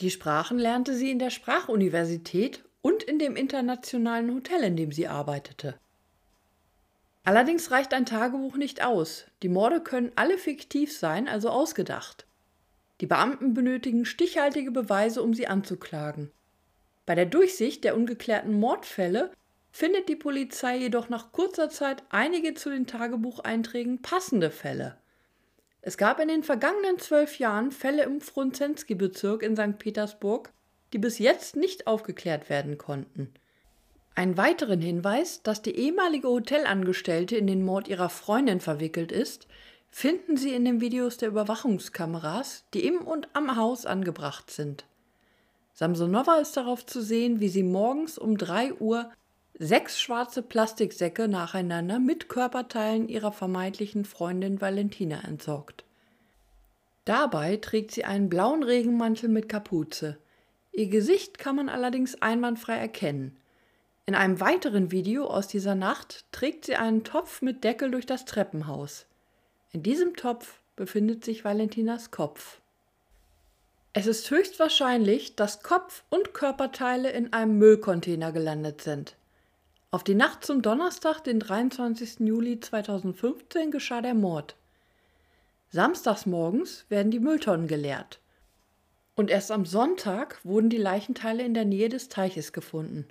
Die 0.00 0.10
Sprachen 0.10 0.58
lernte 0.58 0.94
sie 0.94 1.10
in 1.10 1.18
der 1.18 1.30
Sprachuniversität 1.30 2.64
und 2.80 3.02
in 3.02 3.18
dem 3.18 3.36
internationalen 3.36 4.34
Hotel, 4.34 4.62
in 4.64 4.76
dem 4.76 4.92
sie 4.92 5.06
arbeitete. 5.06 5.78
Allerdings 7.24 7.70
reicht 7.70 7.94
ein 7.94 8.06
Tagebuch 8.06 8.56
nicht 8.56 8.84
aus. 8.84 9.26
Die 9.42 9.48
Morde 9.48 9.80
können 9.80 10.10
alle 10.16 10.38
fiktiv 10.38 10.96
sein, 10.96 11.28
also 11.28 11.50
ausgedacht. 11.50 12.26
Die 13.00 13.06
Beamten 13.06 13.54
benötigen 13.54 14.04
stichhaltige 14.04 14.72
Beweise, 14.72 15.22
um 15.22 15.34
sie 15.34 15.46
anzuklagen. 15.46 16.32
Bei 17.06 17.14
der 17.14 17.26
Durchsicht 17.26 17.84
der 17.84 17.96
ungeklärten 17.96 18.58
Mordfälle 18.58 19.32
findet 19.70 20.08
die 20.08 20.16
Polizei 20.16 20.76
jedoch 20.76 21.08
nach 21.08 21.32
kurzer 21.32 21.68
Zeit 21.68 22.02
einige 22.10 22.54
zu 22.54 22.70
den 22.70 22.86
Tagebucheinträgen 22.86 24.02
passende 24.02 24.50
Fälle. 24.50 24.98
Es 25.82 25.96
gab 25.96 26.20
in 26.20 26.28
den 26.28 26.44
vergangenen 26.44 26.98
zwölf 26.98 27.38
Jahren 27.38 27.72
Fälle 27.72 28.04
im 28.04 28.20
Frunzensky-Bezirk 28.20 29.42
in 29.42 29.56
St. 29.56 29.78
Petersburg, 29.78 30.52
die 30.92 30.98
bis 30.98 31.18
jetzt 31.18 31.56
nicht 31.56 31.88
aufgeklärt 31.88 32.48
werden 32.48 32.78
konnten. 32.78 33.34
Einen 34.14 34.36
weiteren 34.36 34.80
Hinweis, 34.80 35.42
dass 35.42 35.62
die 35.62 35.74
ehemalige 35.74 36.28
Hotelangestellte 36.28 37.36
in 37.36 37.46
den 37.46 37.64
Mord 37.64 37.88
ihrer 37.88 38.10
Freundin 38.10 38.60
verwickelt 38.60 39.10
ist, 39.10 39.48
finden 39.90 40.36
Sie 40.36 40.54
in 40.54 40.64
den 40.64 40.80
Videos 40.80 41.16
der 41.16 41.28
Überwachungskameras, 41.28 42.64
die 42.74 42.86
im 42.86 42.98
und 42.98 43.28
am 43.32 43.56
Haus 43.56 43.84
angebracht 43.84 44.50
sind. 44.50 44.84
Samsonova 45.74 46.36
ist 46.36 46.56
darauf 46.56 46.84
zu 46.86 47.00
sehen, 47.00 47.40
wie 47.40 47.48
sie 47.48 47.62
morgens 47.62 48.18
um 48.18 48.36
3 48.36 48.74
Uhr 48.74 49.10
sechs 49.58 50.00
schwarze 50.00 50.42
Plastiksäcke 50.42 51.28
nacheinander 51.28 51.98
mit 51.98 52.28
Körperteilen 52.28 53.08
ihrer 53.08 53.32
vermeintlichen 53.32 54.04
Freundin 54.04 54.60
Valentina 54.60 55.22
entsorgt. 55.24 55.84
Dabei 57.04 57.56
trägt 57.56 57.90
sie 57.90 58.04
einen 58.04 58.28
blauen 58.28 58.62
Regenmantel 58.62 59.28
mit 59.28 59.48
Kapuze. 59.48 60.18
Ihr 60.72 60.88
Gesicht 60.88 61.38
kann 61.38 61.56
man 61.56 61.68
allerdings 61.68 62.20
einwandfrei 62.22 62.76
erkennen. 62.76 63.36
In 64.06 64.14
einem 64.14 64.40
weiteren 64.40 64.90
Video 64.90 65.26
aus 65.26 65.48
dieser 65.48 65.74
Nacht 65.74 66.24
trägt 66.32 66.64
sie 66.64 66.76
einen 66.76 67.04
Topf 67.04 67.42
mit 67.42 67.62
Deckel 67.62 67.90
durch 67.90 68.06
das 68.06 68.24
Treppenhaus. 68.24 69.06
In 69.72 69.82
diesem 69.82 70.16
Topf 70.16 70.60
befindet 70.76 71.24
sich 71.24 71.44
Valentinas 71.44 72.10
Kopf. 72.10 72.60
Es 73.92 74.06
ist 74.06 74.30
höchstwahrscheinlich, 74.30 75.36
dass 75.36 75.62
Kopf 75.62 76.02
und 76.08 76.32
Körperteile 76.32 77.10
in 77.10 77.32
einem 77.32 77.58
Müllcontainer 77.58 78.32
gelandet 78.32 78.80
sind. 78.80 79.16
Auf 79.94 80.02
die 80.02 80.14
Nacht 80.14 80.42
zum 80.42 80.62
Donnerstag, 80.62 81.20
den 81.20 81.38
23. 81.38 82.20
Juli 82.20 82.58
2015, 82.58 83.70
geschah 83.70 84.00
der 84.00 84.14
Mord. 84.14 84.56
Samstags 85.68 86.24
morgens 86.24 86.86
werden 86.88 87.10
die 87.10 87.20
Mülltonnen 87.20 87.68
geleert. 87.68 88.18
Und 89.16 89.28
erst 89.28 89.50
am 89.50 89.66
Sonntag 89.66 90.42
wurden 90.46 90.70
die 90.70 90.78
Leichenteile 90.78 91.42
in 91.42 91.52
der 91.52 91.66
Nähe 91.66 91.90
des 91.90 92.08
Teiches 92.08 92.54
gefunden. 92.54 93.06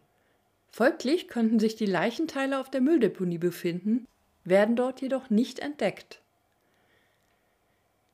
Folglich 0.71 1.27
könnten 1.27 1.59
sich 1.59 1.75
die 1.75 1.85
Leichenteile 1.85 2.59
auf 2.59 2.71
der 2.71 2.81
Mülldeponie 2.81 3.37
befinden, 3.37 4.07
werden 4.43 4.75
dort 4.75 5.01
jedoch 5.01 5.29
nicht 5.29 5.59
entdeckt. 5.59 6.19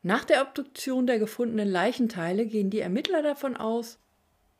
Nach 0.03 0.25
der 0.25 0.41
Obduktion 0.41 1.07
der 1.07 1.19
gefundenen 1.19 1.69
Leichenteile 1.69 2.45
gehen 2.45 2.69
die 2.69 2.81
Ermittler 2.81 3.21
davon 3.21 3.55
aus, 3.55 3.97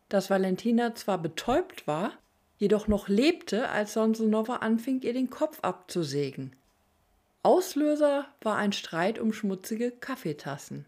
dass 0.08 0.30
Valentina 0.30 0.96
zwar 0.96 1.18
betäubt 1.18 1.88
war, 1.88 2.14
jedoch 2.58 2.88
noch 2.88 3.08
lebte, 3.08 3.70
als 3.70 3.94
Samsonova 3.94 4.58
anfing, 4.58 5.02
ihr 5.02 5.14
den 5.14 5.30
Kopf 5.30 5.60
abzusägen. 5.62 6.56
Auslöser 7.44 8.28
war 8.42 8.58
ein 8.58 8.74
Streit 8.74 9.20
um 9.20 9.32
schmutzige 9.32 9.92
Kaffeetassen. 9.92 10.86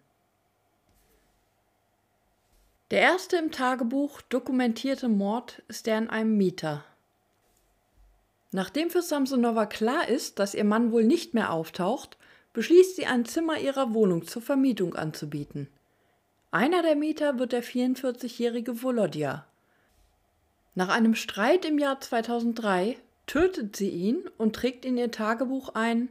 Der 2.91 3.01
erste 3.01 3.37
im 3.37 3.51
Tagebuch 3.51 4.21
dokumentierte 4.21 5.09
Mord 5.09 5.61
ist 5.67 5.85
der 5.85 5.97
an 5.97 6.09
einem 6.09 6.37
Mieter. 6.37 6.83
Nachdem 8.51 8.89
für 8.89 9.03
Samsonova 9.03 9.67
klar 9.67 10.07
ist, 10.09 10.39
dass 10.39 10.55
ihr 10.55 10.63
Mann 10.63 10.91
wohl 10.91 11.03
nicht 11.03 11.35
mehr 11.35 11.53
auftaucht, 11.53 12.17
beschließt 12.53 12.95
sie, 12.95 13.05
ein 13.05 13.25
Zimmer 13.25 13.59
ihrer 13.59 13.93
Wohnung 13.93 14.25
zur 14.25 14.41
Vermietung 14.41 14.95
anzubieten. 14.95 15.67
Einer 16.49 16.81
der 16.81 16.95
Mieter 16.95 17.37
wird 17.37 17.51
der 17.51 17.63
44-jährige 17.63 18.81
Volodya. 18.81 19.45
Nach 20.79 20.87
einem 20.87 21.13
Streit 21.13 21.65
im 21.65 21.77
Jahr 21.77 21.99
2003 21.99 22.95
tötet 23.27 23.75
sie 23.75 23.89
ihn 23.89 24.23
und 24.37 24.55
trägt 24.55 24.85
in 24.85 24.97
ihr 24.97 25.11
Tagebuch 25.11 25.75
ein: 25.75 26.07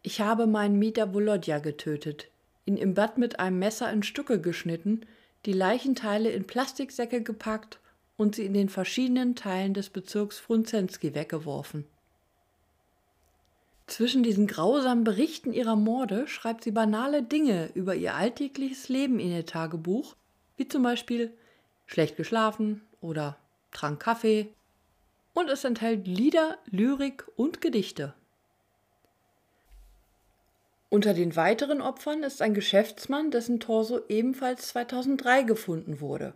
Ich 0.00 0.22
habe 0.22 0.46
meinen 0.46 0.78
Mieter 0.78 1.12
Volodya 1.12 1.58
getötet, 1.58 2.30
ihn 2.64 2.78
im 2.78 2.94
Bad 2.94 3.18
mit 3.18 3.40
einem 3.40 3.58
Messer 3.58 3.92
in 3.92 4.02
Stücke 4.02 4.40
geschnitten, 4.40 5.02
die 5.44 5.52
Leichenteile 5.52 6.30
in 6.30 6.46
Plastiksäcke 6.46 7.20
gepackt 7.20 7.80
und 8.16 8.34
sie 8.34 8.46
in 8.46 8.54
den 8.54 8.70
verschiedenen 8.70 9.36
Teilen 9.36 9.74
des 9.74 9.90
Bezirks 9.90 10.38
Frunzenski 10.38 11.14
weggeworfen. 11.14 11.84
Zwischen 13.86 14.22
diesen 14.22 14.46
grausamen 14.46 15.04
Berichten 15.04 15.52
ihrer 15.52 15.76
Morde 15.76 16.28
schreibt 16.28 16.64
sie 16.64 16.70
banale 16.70 17.22
Dinge 17.22 17.68
über 17.74 17.94
ihr 17.94 18.14
alltägliches 18.14 18.88
Leben 18.88 19.20
in 19.20 19.32
ihr 19.32 19.44
Tagebuch, 19.44 20.16
wie 20.56 20.66
zum 20.66 20.82
Beispiel 20.82 21.30
schlecht 21.86 22.16
geschlafen 22.16 22.82
oder 23.00 23.36
trank 23.72 24.00
Kaffee. 24.00 24.52
Und 25.32 25.50
es 25.50 25.64
enthält 25.64 26.06
Lieder, 26.06 26.58
Lyrik 26.66 27.24
und 27.36 27.60
Gedichte. 27.60 28.14
Unter 30.90 31.12
den 31.12 31.34
weiteren 31.34 31.80
Opfern 31.80 32.22
ist 32.22 32.40
ein 32.40 32.54
Geschäftsmann, 32.54 33.32
dessen 33.32 33.58
Torso 33.58 34.02
ebenfalls 34.08 34.68
2003 34.68 35.42
gefunden 35.42 36.00
wurde. 36.00 36.34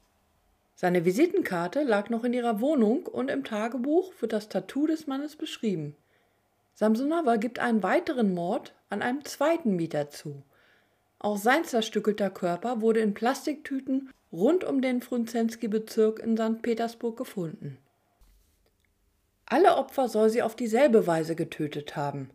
Seine 0.75 1.05
Visitenkarte 1.05 1.83
lag 1.85 2.09
noch 2.09 2.25
in 2.25 2.33
ihrer 2.33 2.61
Wohnung 2.61 3.07
und 3.07 3.31
im 3.31 3.45
Tagebuch 3.45 4.13
wird 4.21 4.33
das 4.33 4.49
Tattoo 4.49 4.87
des 4.87 5.07
Mannes 5.07 5.37
beschrieben. 5.37 5.97
Samsonova 6.75 7.37
gibt 7.37 7.59
einen 7.59 7.83
weiteren 7.83 8.35
Mord 8.35 8.75
an 8.89 9.03
einem 9.03 9.25
zweiten 9.25 9.77
Mieter 9.77 10.11
zu. 10.11 10.43
Auch 11.19 11.37
sein 11.37 11.65
zerstückelter 11.65 12.31
Körper 12.31 12.81
wurde 12.81 13.01
in 13.01 13.15
Plastiktüten 13.15 14.11
rund 14.33 14.65
um 14.65 14.83
den 14.83 15.01
Frunzenski-Bezirk 15.01 16.19
in 16.19 16.37
St. 16.37 16.63
Petersburg 16.63 17.17
gefunden. 17.17 17.79
Alle 19.47 19.77
Opfer 19.77 20.09
soll 20.09 20.29
sie 20.29 20.43
auf 20.43 20.57
dieselbe 20.57 21.07
Weise 21.07 21.35
getötet 21.35 21.97
haben. 21.97 22.31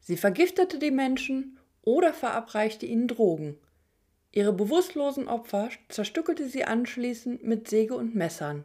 Sie 0.00 0.16
vergiftete 0.16 0.78
die 0.78 0.90
Menschen 0.90 1.58
oder 1.82 2.14
verabreichte 2.14 2.86
ihnen 2.86 3.08
Drogen. 3.08 3.58
Ihre 4.32 4.52
bewusstlosen 4.52 5.28
Opfer 5.28 5.68
zerstückelte 5.88 6.48
sie 6.48 6.64
anschließend 6.64 7.44
mit 7.44 7.68
Säge 7.68 7.94
und 7.94 8.14
Messern. 8.14 8.64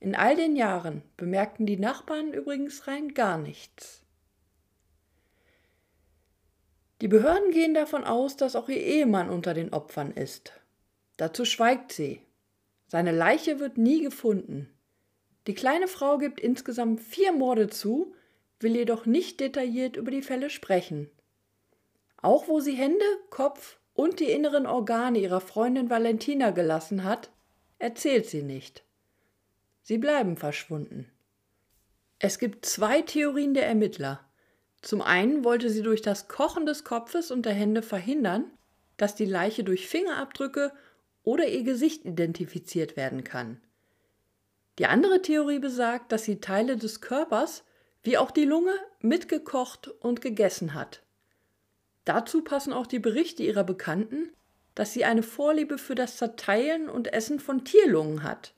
In 0.00 0.14
all 0.14 0.36
den 0.36 0.56
Jahren 0.56 1.02
bemerkten 1.16 1.66
die 1.66 1.76
Nachbarn 1.76 2.32
übrigens 2.32 2.86
rein 2.86 3.14
gar 3.14 3.38
nichts. 3.38 4.02
Die 7.00 7.08
Behörden 7.08 7.50
gehen 7.50 7.74
davon 7.74 8.04
aus, 8.04 8.36
dass 8.36 8.56
auch 8.56 8.68
ihr 8.68 8.80
Ehemann 8.80 9.28
unter 9.28 9.52
den 9.52 9.72
Opfern 9.72 10.12
ist. 10.12 10.52
Dazu 11.16 11.44
schweigt 11.44 11.92
sie. 11.92 12.20
Seine 12.86 13.12
Leiche 13.12 13.60
wird 13.60 13.78
nie 13.78 14.02
gefunden. 14.02 14.68
Die 15.46 15.54
kleine 15.54 15.88
Frau 15.88 16.18
gibt 16.18 16.40
insgesamt 16.40 17.00
vier 17.00 17.32
Morde 17.32 17.68
zu, 17.68 18.14
will 18.60 18.74
jedoch 18.74 19.06
nicht 19.06 19.40
detailliert 19.40 19.96
über 19.96 20.10
die 20.10 20.22
Fälle 20.22 20.50
sprechen. 20.50 21.10
Auch 22.16 22.48
wo 22.48 22.60
sie 22.60 22.72
Hände, 22.72 23.04
Kopf 23.30 23.78
und 23.92 24.20
die 24.20 24.30
inneren 24.30 24.66
Organe 24.66 25.18
ihrer 25.18 25.40
Freundin 25.40 25.90
Valentina 25.90 26.50
gelassen 26.50 27.04
hat, 27.04 27.30
erzählt 27.78 28.26
sie 28.26 28.42
nicht. 28.42 28.84
Sie 29.82 29.98
bleiben 29.98 30.36
verschwunden. 30.36 31.10
Es 32.18 32.38
gibt 32.38 32.64
zwei 32.64 33.02
Theorien 33.02 33.52
der 33.52 33.66
Ermittler. 33.66 34.20
Zum 34.80 35.02
einen 35.02 35.44
wollte 35.44 35.68
sie 35.68 35.82
durch 35.82 36.00
das 36.00 36.28
Kochen 36.28 36.64
des 36.64 36.84
Kopfes 36.84 37.30
und 37.30 37.44
der 37.44 37.52
Hände 37.52 37.82
verhindern, 37.82 38.50
dass 38.96 39.14
die 39.14 39.26
Leiche 39.26 39.64
durch 39.64 39.88
Fingerabdrücke 39.88 40.72
oder 41.24 41.48
ihr 41.48 41.64
Gesicht 41.64 42.04
identifiziert 42.04 42.96
werden 42.96 43.24
kann. 43.24 43.60
Die 44.78 44.86
andere 44.86 45.22
Theorie 45.22 45.58
besagt, 45.58 46.12
dass 46.12 46.24
sie 46.24 46.40
Teile 46.40 46.76
des 46.76 47.00
Körpers, 47.00 47.64
wie 48.02 48.18
auch 48.18 48.30
die 48.30 48.44
Lunge, 48.44 48.74
mitgekocht 49.00 49.88
und 49.88 50.20
gegessen 50.20 50.74
hat. 50.74 51.02
Dazu 52.04 52.42
passen 52.42 52.72
auch 52.72 52.86
die 52.86 52.98
Berichte 52.98 53.42
ihrer 53.42 53.64
Bekannten, 53.64 54.30
dass 54.74 54.92
sie 54.92 55.04
eine 55.04 55.22
Vorliebe 55.22 55.78
für 55.78 55.94
das 55.94 56.16
Zerteilen 56.18 56.88
und 56.88 57.12
Essen 57.12 57.40
von 57.40 57.64
Tierlungen 57.64 58.22
hat. 58.22 58.54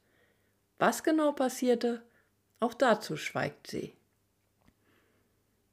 Was 0.78 1.04
genau 1.04 1.32
passierte, 1.32 2.02
auch 2.58 2.74
dazu 2.74 3.16
schweigt 3.16 3.66
sie. 3.66 3.94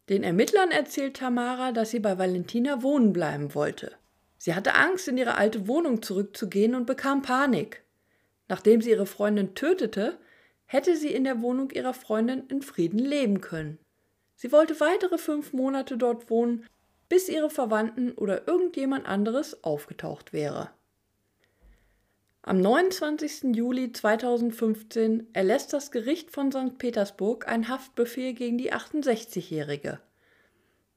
Den 0.09 0.23
Ermittlern 0.23 0.71
erzählt 0.71 1.17
Tamara, 1.17 1.71
dass 1.71 1.91
sie 1.91 1.99
bei 1.99 2.17
Valentina 2.17 2.83
wohnen 2.83 3.13
bleiben 3.13 3.55
wollte. 3.55 3.95
Sie 4.43 4.53
hatte 4.53 4.75
Angst, 4.75 5.07
in 5.07 5.17
ihre 5.17 5.35
alte 5.35 5.69
Wohnung 5.69 6.01
zurückzugehen 6.01 6.75
und 6.75 6.85
bekam 6.85 7.21
Panik. 7.21 7.85
Nachdem 8.49 8.81
sie 8.81 8.89
ihre 8.89 9.05
Freundin 9.05 9.55
tötete, 9.55 10.19
hätte 10.65 10.97
sie 10.97 11.13
in 11.13 11.23
der 11.23 11.41
Wohnung 11.41 11.71
ihrer 11.71 11.93
Freundin 11.93 12.47
in 12.49 12.61
Frieden 12.61 12.99
leben 12.99 13.39
können. 13.39 13.79
Sie 14.35 14.51
wollte 14.51 14.81
weitere 14.81 15.17
fünf 15.17 15.53
Monate 15.53 15.95
dort 15.95 16.29
wohnen, 16.29 16.65
bis 17.07 17.29
ihre 17.29 17.49
Verwandten 17.49 18.11
oder 18.11 18.45
irgendjemand 18.45 19.05
anderes 19.05 19.63
aufgetaucht 19.63 20.33
wäre. 20.33 20.71
Am 22.41 22.59
29. 22.59 23.55
Juli 23.55 23.93
2015 23.93 25.29
erlässt 25.31 25.71
das 25.71 25.89
Gericht 25.89 26.31
von 26.31 26.51
St. 26.51 26.77
Petersburg 26.77 27.47
einen 27.47 27.69
Haftbefehl 27.69 28.33
gegen 28.33 28.57
die 28.57 28.73
68-Jährige. 28.73 30.01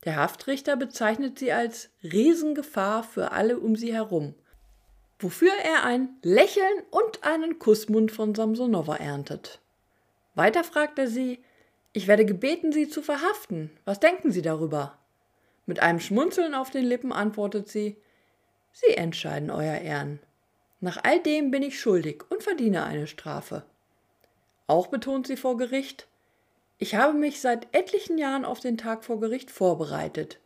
Der 0.06 0.16
Haftrichter 0.16 0.76
bezeichnet 0.76 1.38
sie 1.38 1.52
als 1.52 1.90
Riesengefahr 2.02 3.02
für 3.02 3.32
alle 3.32 3.58
um 3.58 3.76
sie 3.76 3.92
herum, 3.92 4.34
wofür 5.18 5.52
er 5.64 5.84
ein 5.84 6.08
Lächeln 6.22 6.82
und 6.90 7.24
einen 7.24 7.58
Kussmund 7.58 8.12
von 8.12 8.34
Samsonova 8.34 8.96
erntet. 8.96 9.60
Weiter 10.34 10.64
fragt 10.64 10.98
er 10.98 11.08
sie, 11.08 11.40
ich 11.92 12.08
werde 12.08 12.26
gebeten, 12.26 12.72
Sie 12.72 12.90
zu 12.90 13.00
verhaften. 13.00 13.70
Was 13.86 14.00
denken 14.00 14.30
Sie 14.30 14.42
darüber? 14.42 14.98
Mit 15.64 15.80
einem 15.80 15.98
Schmunzeln 15.98 16.54
auf 16.54 16.68
den 16.68 16.84
Lippen 16.84 17.10
antwortet 17.10 17.70
sie, 17.70 17.96
Sie 18.70 18.92
entscheiden, 18.92 19.50
Euer 19.50 19.78
Ehren. 19.78 20.20
Nach 20.80 21.02
all 21.02 21.20
dem 21.20 21.50
bin 21.50 21.62
ich 21.62 21.80
schuldig 21.80 22.22
und 22.28 22.42
verdiene 22.42 22.84
eine 22.84 23.06
Strafe. 23.06 23.64
Auch 24.66 24.88
betont 24.88 25.26
sie 25.26 25.38
vor 25.38 25.56
Gericht, 25.56 26.06
ich 26.78 26.94
habe 26.94 27.14
mich 27.14 27.40
seit 27.40 27.74
etlichen 27.74 28.18
Jahren 28.18 28.44
auf 28.44 28.60
den 28.60 28.76
Tag 28.76 29.04
vor 29.04 29.20
Gericht 29.20 29.50
vorbereitet. 29.50 30.40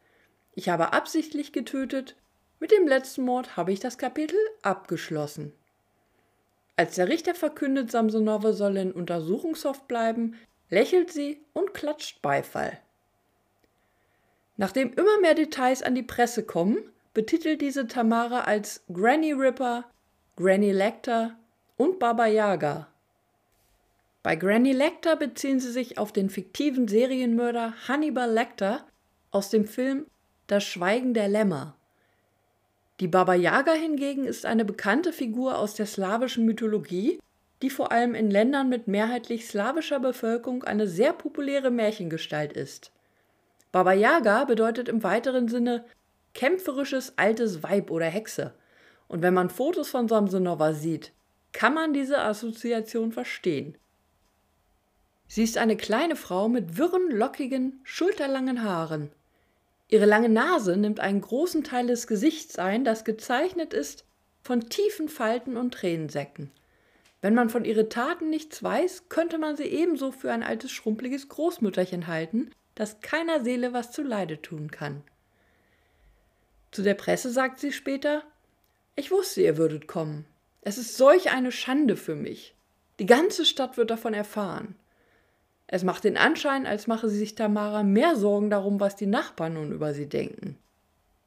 Ich 0.55 0.69
habe 0.69 0.93
absichtlich 0.93 1.53
getötet, 1.53 2.17
mit 2.61 2.73
dem 2.73 2.87
letzten 2.87 3.25
Mord 3.25 3.57
habe 3.57 3.73
ich 3.73 3.81
das 3.81 3.99
Kapitel 3.99 4.39
abgeschlossen. 4.63 5.53
Als 6.77 6.95
der 6.95 7.09
Richter 7.09 7.35
verkündet, 7.35 7.91
Samsonova 7.91 8.53
solle 8.53 8.83
in 8.83 8.93
Untersuchungshaft 8.93 9.89
bleiben, 9.89 10.37
lächelt 10.69 11.13
sie 11.13 11.45
und 11.53 11.75
klatscht 11.75 12.23
Beifall. 12.23 12.79
Nachdem 14.57 14.93
immer 14.93 15.21
mehr 15.21 15.35
Details 15.35 15.83
an 15.83 15.95
die 15.95 16.03
Presse 16.03 16.45
kommen, 16.45 16.79
betitelt 17.15 17.61
diese 17.61 17.87
Tamara 17.87 18.43
als 18.43 18.85
Granny 18.93 19.33
Ripper, 19.33 19.85
Granny 20.37 20.71
Lecter 20.71 21.37
und 21.77 21.99
Baba 21.99 22.27
Yaga. 22.27 22.89
Bei 24.23 24.37
Granny 24.37 24.73
Lecter 24.73 25.17
beziehen 25.17 25.61
sie 25.61 25.71
sich 25.71 25.97
auf 25.97 26.13
den 26.13 26.29
fiktiven 26.29 26.89
Serienmörder 26.89 27.73
Hannibal 27.89 28.31
Lecter 28.31 28.87
aus 29.31 29.49
dem 29.49 29.67
Film 29.67 30.07
Das 30.47 30.63
Schweigen 30.63 31.15
der 31.15 31.29
Lämmer. 31.29 31.77
Die 33.01 33.09
Baba 33.09 33.35
Yaga 33.35 33.73
hingegen 33.73 34.27
ist 34.27 34.45
eine 34.45 34.67
bekannte 34.67 35.15
Figur 35.15 35.57
aus 35.57 35.73
der 35.75 35.87
slawischen 35.87 36.45
Mythologie, 36.45 37.19
die 37.63 37.71
vor 37.71 37.93
allem 37.93 38.15
in 38.15 38.31
Ländern 38.31 38.69
mit 38.69 38.89
mehrheitlich 38.89 39.47
slawischer 39.47 40.01
Bevölkerung 40.01 40.65
eine 40.65 40.87
sehr 40.87 41.15
populäre 41.15 41.71
Märchengestalt 41.71 42.53
ist. 42.53 42.93
Baba 43.73 43.95
Yaga 43.95 44.45
bedeutet 44.45 44.91
im 44.91 45.03
weiteren 45.03 45.49
Sinne 45.49 45.87
kämpferisches 46.35 47.15
altes 47.17 47.63
Weib 47.63 47.91
oder 47.91 48.07
Hexe. 48.07 48.53
Und 49.09 49.23
wenn 49.23 49.33
man 49.33 49.49
Fotos 49.49 49.89
von 49.89 50.07
Samsonova 50.07 50.75
sieht, 50.75 51.13
kann 51.53 51.73
man 51.73 51.95
diese 51.95 52.19
Assoziation 52.19 53.13
verstehen. 53.13 53.79
Sie 55.33 55.45
ist 55.45 55.59
eine 55.59 55.77
kleine 55.77 56.17
Frau 56.17 56.49
mit 56.49 56.77
wirren, 56.77 57.09
lockigen, 57.09 57.79
schulterlangen 57.85 58.65
Haaren. 58.65 59.13
Ihre 59.87 60.05
lange 60.05 60.29
Nase 60.29 60.77
nimmt 60.77 60.99
einen 60.99 61.21
großen 61.21 61.63
Teil 61.63 61.87
des 61.87 62.09
Gesichts 62.09 62.59
ein, 62.59 62.85
das 62.85 63.05
gezeichnet 63.05 63.73
ist 63.73 64.05
von 64.43 64.69
tiefen 64.69 65.09
Falten 65.09 65.57
und 65.57 65.73
Tränensäcken. 65.73 66.51
Wenn 67.21 67.35
man 67.35 67.49
von 67.49 67.65
ihren 67.65 67.89
Taten 67.89 68.29
nichts 68.29 68.61
weiß, 68.61 69.05
könnte 69.09 69.39
man 69.39 69.57
sie 69.57 69.67
ebenso 69.67 70.11
für 70.11 70.33
ein 70.33 70.43
altes, 70.43 70.73
schrumpeliges 70.73 71.29
Großmütterchen 71.29 72.09
halten, 72.09 72.51
das 72.75 73.01
keiner 73.01 73.45
Seele 73.45 73.73
was 73.73 73.93
zuleide 73.93 74.43
tun 74.43 74.73
kann. 74.73 75.05
Zu 76.73 76.83
der 76.83 76.95
Presse 76.95 77.31
sagt 77.31 77.61
sie 77.61 77.71
später, 77.71 78.25
ich 78.97 79.13
wusste, 79.13 79.43
ihr 79.43 79.59
würdet 79.59 79.87
kommen. 79.87 80.27
Es 80.63 80.77
ist 80.77 80.97
solch 80.97 81.31
eine 81.31 81.53
Schande 81.53 81.97
für 81.97 82.17
mich. 82.17 82.57
Die 82.99 83.07
ganze 83.07 83.45
Stadt 83.45 83.77
wird 83.77 83.93
davon 83.93 84.13
erfahren. 84.13 84.75
Es 85.73 85.85
macht 85.85 86.03
den 86.03 86.17
Anschein, 86.17 86.67
als 86.67 86.89
mache 86.89 87.09
sich 87.09 87.37
Tamara 87.37 87.85
mehr 87.85 88.17
Sorgen 88.17 88.51
darum, 88.51 88.81
was 88.81 88.97
die 88.97 89.07
Nachbarn 89.07 89.55
nun 89.55 89.71
über 89.71 89.95
sie 89.95 90.09
denken. 90.09 90.59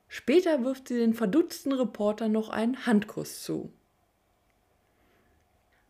Später 0.09 0.65
wirft 0.65 0.89
sie 0.89 0.97
den 0.97 1.13
verdutzten 1.13 1.71
Reporter 1.71 2.27
noch 2.27 2.49
einen 2.49 2.85
Handkuss 2.85 3.41
zu. 3.41 3.71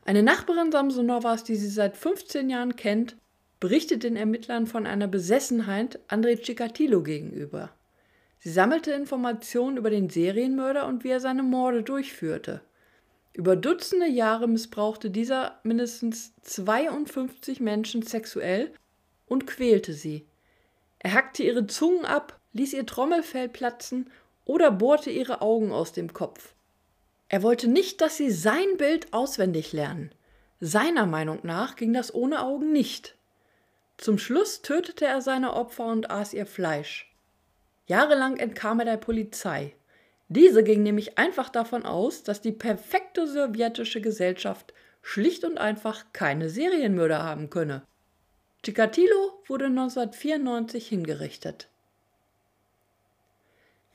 Eine 0.05 0.21
Nachbarin 0.21 0.71
Samsonovas, 0.71 1.43
die 1.43 1.55
sie 1.55 1.67
seit 1.67 1.97
15 1.97 2.47
Jahren 2.51 2.75
kennt, 2.75 3.17
berichtet 3.59 4.03
den 4.03 4.15
Ermittlern 4.15 4.67
von 4.67 4.85
einer 4.85 5.07
Besessenheit 5.07 5.99
Andrei 6.07 6.35
Chikatilo 6.35 7.01
gegenüber. 7.01 7.71
Sie 8.37 8.51
sammelte 8.51 8.91
Informationen 8.91 9.77
über 9.77 9.89
den 9.89 10.11
Serienmörder 10.11 10.85
und 10.85 11.03
wie 11.03 11.09
er 11.09 11.19
seine 11.19 11.41
Morde 11.41 11.81
durchführte. 11.81 12.61
Über 13.33 13.55
Dutzende 13.55 14.07
Jahre 14.07 14.47
missbrauchte 14.47 15.09
dieser 15.09 15.59
mindestens 15.63 16.33
52 16.43 17.59
Menschen 17.59 18.03
sexuell 18.03 18.71
und 19.25 19.47
quälte 19.47 19.93
sie. 19.93 20.27
Er 20.99 21.13
hackte 21.13 21.43
ihre 21.43 21.65
Zungen 21.65 22.05
ab, 22.05 22.39
ließ 22.53 22.73
ihr 22.73 22.85
Trommelfell 22.85 23.49
platzen 23.49 24.09
oder 24.45 24.69
bohrte 24.69 25.09
ihre 25.09 25.41
Augen 25.41 25.71
aus 25.71 25.93
dem 25.93 26.13
Kopf. 26.13 26.53
Er 27.27 27.41
wollte 27.41 27.67
nicht, 27.67 28.01
dass 28.01 28.17
sie 28.17 28.29
sein 28.29 28.77
Bild 28.77 29.11
auswendig 29.11 29.73
lernen. 29.73 30.11
Seiner 30.59 31.07
Meinung 31.07 31.39
nach 31.41 31.75
ging 31.75 31.91
das 31.91 32.13
ohne 32.13 32.43
Augen 32.43 32.71
nicht. 32.71 33.17
Zum 33.97 34.19
Schluss 34.19 34.61
tötete 34.61 35.05
er 35.05 35.21
seine 35.21 35.53
Opfer 35.53 35.87
und 35.87 36.11
aß 36.11 36.33
ihr 36.33 36.45
Fleisch. 36.45 37.11
Jahrelang 37.87 38.37
entkam 38.37 38.79
er 38.79 38.85
der 38.85 38.97
Polizei. 38.97 39.73
Diese 40.35 40.63
ging 40.63 40.81
nämlich 40.81 41.19
einfach 41.19 41.49
davon 41.49 41.85
aus, 41.85 42.23
dass 42.23 42.41
die 42.41 42.51
perfekte 42.51 43.27
sowjetische 43.27 44.01
Gesellschaft 44.01 44.73
schlicht 45.03 45.45
und 45.45 45.59
einfach 45.59 46.05
keine 46.11 46.49
Serienmörder 46.49 47.21
haben 47.21 47.51
könne. 47.51 47.83
Chikatilo 48.63 49.43
wurde 49.45 49.65
1994 49.65 50.87
hingerichtet. 50.87 51.67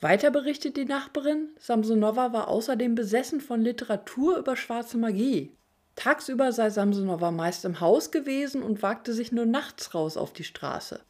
Weiter 0.01 0.31
berichtet 0.31 0.77
die 0.77 0.85
Nachbarin, 0.85 1.49
Samsonova 1.59 2.33
war 2.33 2.47
außerdem 2.47 2.95
besessen 2.95 3.41
von 3.41 3.61
Literatur 3.61 4.39
über 4.39 4.55
schwarze 4.55 4.97
Magie. 4.97 5.57
Tagsüber 5.97 6.53
sei 6.53 6.71
Samsonova 6.71 7.33
meist 7.33 7.65
im 7.65 7.81
Haus 7.81 8.13
gewesen 8.13 8.63
und 8.63 8.81
wagte 8.81 9.13
sich 9.13 9.33
nur 9.33 9.47
nachts 9.47 9.93
raus 9.93 10.17
auf 10.17 10.33
die 10.33 10.45
Straße. 10.45 11.01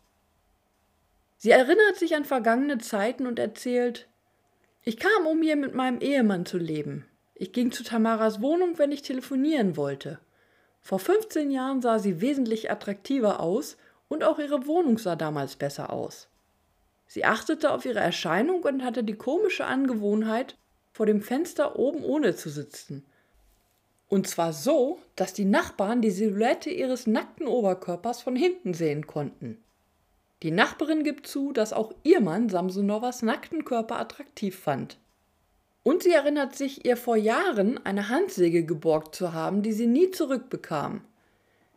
Sie 1.36 1.50
erinnert 1.50 1.96
sich 1.96 2.16
an 2.16 2.24
vergangene 2.24 2.78
Zeiten 2.78 3.26
und 3.26 3.38
erzählt, 3.38 4.08
ich 4.88 4.96
kam, 4.96 5.26
um 5.26 5.42
hier 5.42 5.56
mit 5.56 5.74
meinem 5.74 6.00
Ehemann 6.00 6.46
zu 6.46 6.56
leben. 6.56 7.04
Ich 7.34 7.52
ging 7.52 7.72
zu 7.72 7.84
Tamaras 7.84 8.40
Wohnung, 8.40 8.78
wenn 8.78 8.90
ich 8.90 9.02
telefonieren 9.02 9.76
wollte. 9.76 10.18
Vor 10.80 10.98
15 10.98 11.50
Jahren 11.50 11.82
sah 11.82 11.98
sie 11.98 12.22
wesentlich 12.22 12.70
attraktiver 12.70 13.40
aus 13.40 13.76
und 14.08 14.24
auch 14.24 14.38
ihre 14.38 14.66
Wohnung 14.66 14.96
sah 14.96 15.14
damals 15.14 15.56
besser 15.56 15.92
aus. 15.92 16.28
Sie 17.06 17.26
achtete 17.26 17.70
auf 17.70 17.84
ihre 17.84 17.98
Erscheinung 17.98 18.62
und 18.62 18.82
hatte 18.82 19.04
die 19.04 19.16
komische 19.16 19.66
Angewohnheit, 19.66 20.56
vor 20.94 21.04
dem 21.04 21.20
Fenster 21.20 21.78
oben 21.78 22.02
ohne 22.02 22.34
zu 22.34 22.48
sitzen. 22.48 23.04
Und 24.08 24.26
zwar 24.26 24.54
so, 24.54 25.00
dass 25.16 25.34
die 25.34 25.44
Nachbarn 25.44 26.00
die 26.00 26.10
Silhouette 26.10 26.70
ihres 26.70 27.06
nackten 27.06 27.46
Oberkörpers 27.46 28.22
von 28.22 28.36
hinten 28.36 28.72
sehen 28.72 29.06
konnten. 29.06 29.62
Die 30.42 30.50
Nachbarin 30.50 31.02
gibt 31.02 31.26
zu, 31.26 31.52
dass 31.52 31.72
auch 31.72 31.92
ihr 32.04 32.20
Mann 32.20 32.48
Samsonovas 32.48 33.22
nackten 33.22 33.64
Körper 33.64 33.98
attraktiv 33.98 34.58
fand. 34.58 34.98
Und 35.82 36.02
sie 36.02 36.12
erinnert 36.12 36.54
sich, 36.54 36.84
ihr 36.84 36.96
vor 36.96 37.16
Jahren 37.16 37.84
eine 37.84 38.08
Handsäge 38.08 38.64
geborgt 38.64 39.14
zu 39.14 39.32
haben, 39.32 39.62
die 39.62 39.72
sie 39.72 39.86
nie 39.86 40.10
zurückbekam. 40.10 41.00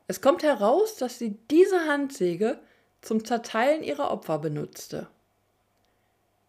Es 0.08 0.22
kommt 0.22 0.44
heraus, 0.44 0.98
dass 0.98 1.18
sie 1.18 1.38
diese 1.50 1.88
Handsäge 1.88 2.60
zum 3.02 3.26
Zerteilen 3.26 3.84
ihrer 3.84 4.12
Opfer 4.12 4.38
benutzte. 4.40 5.08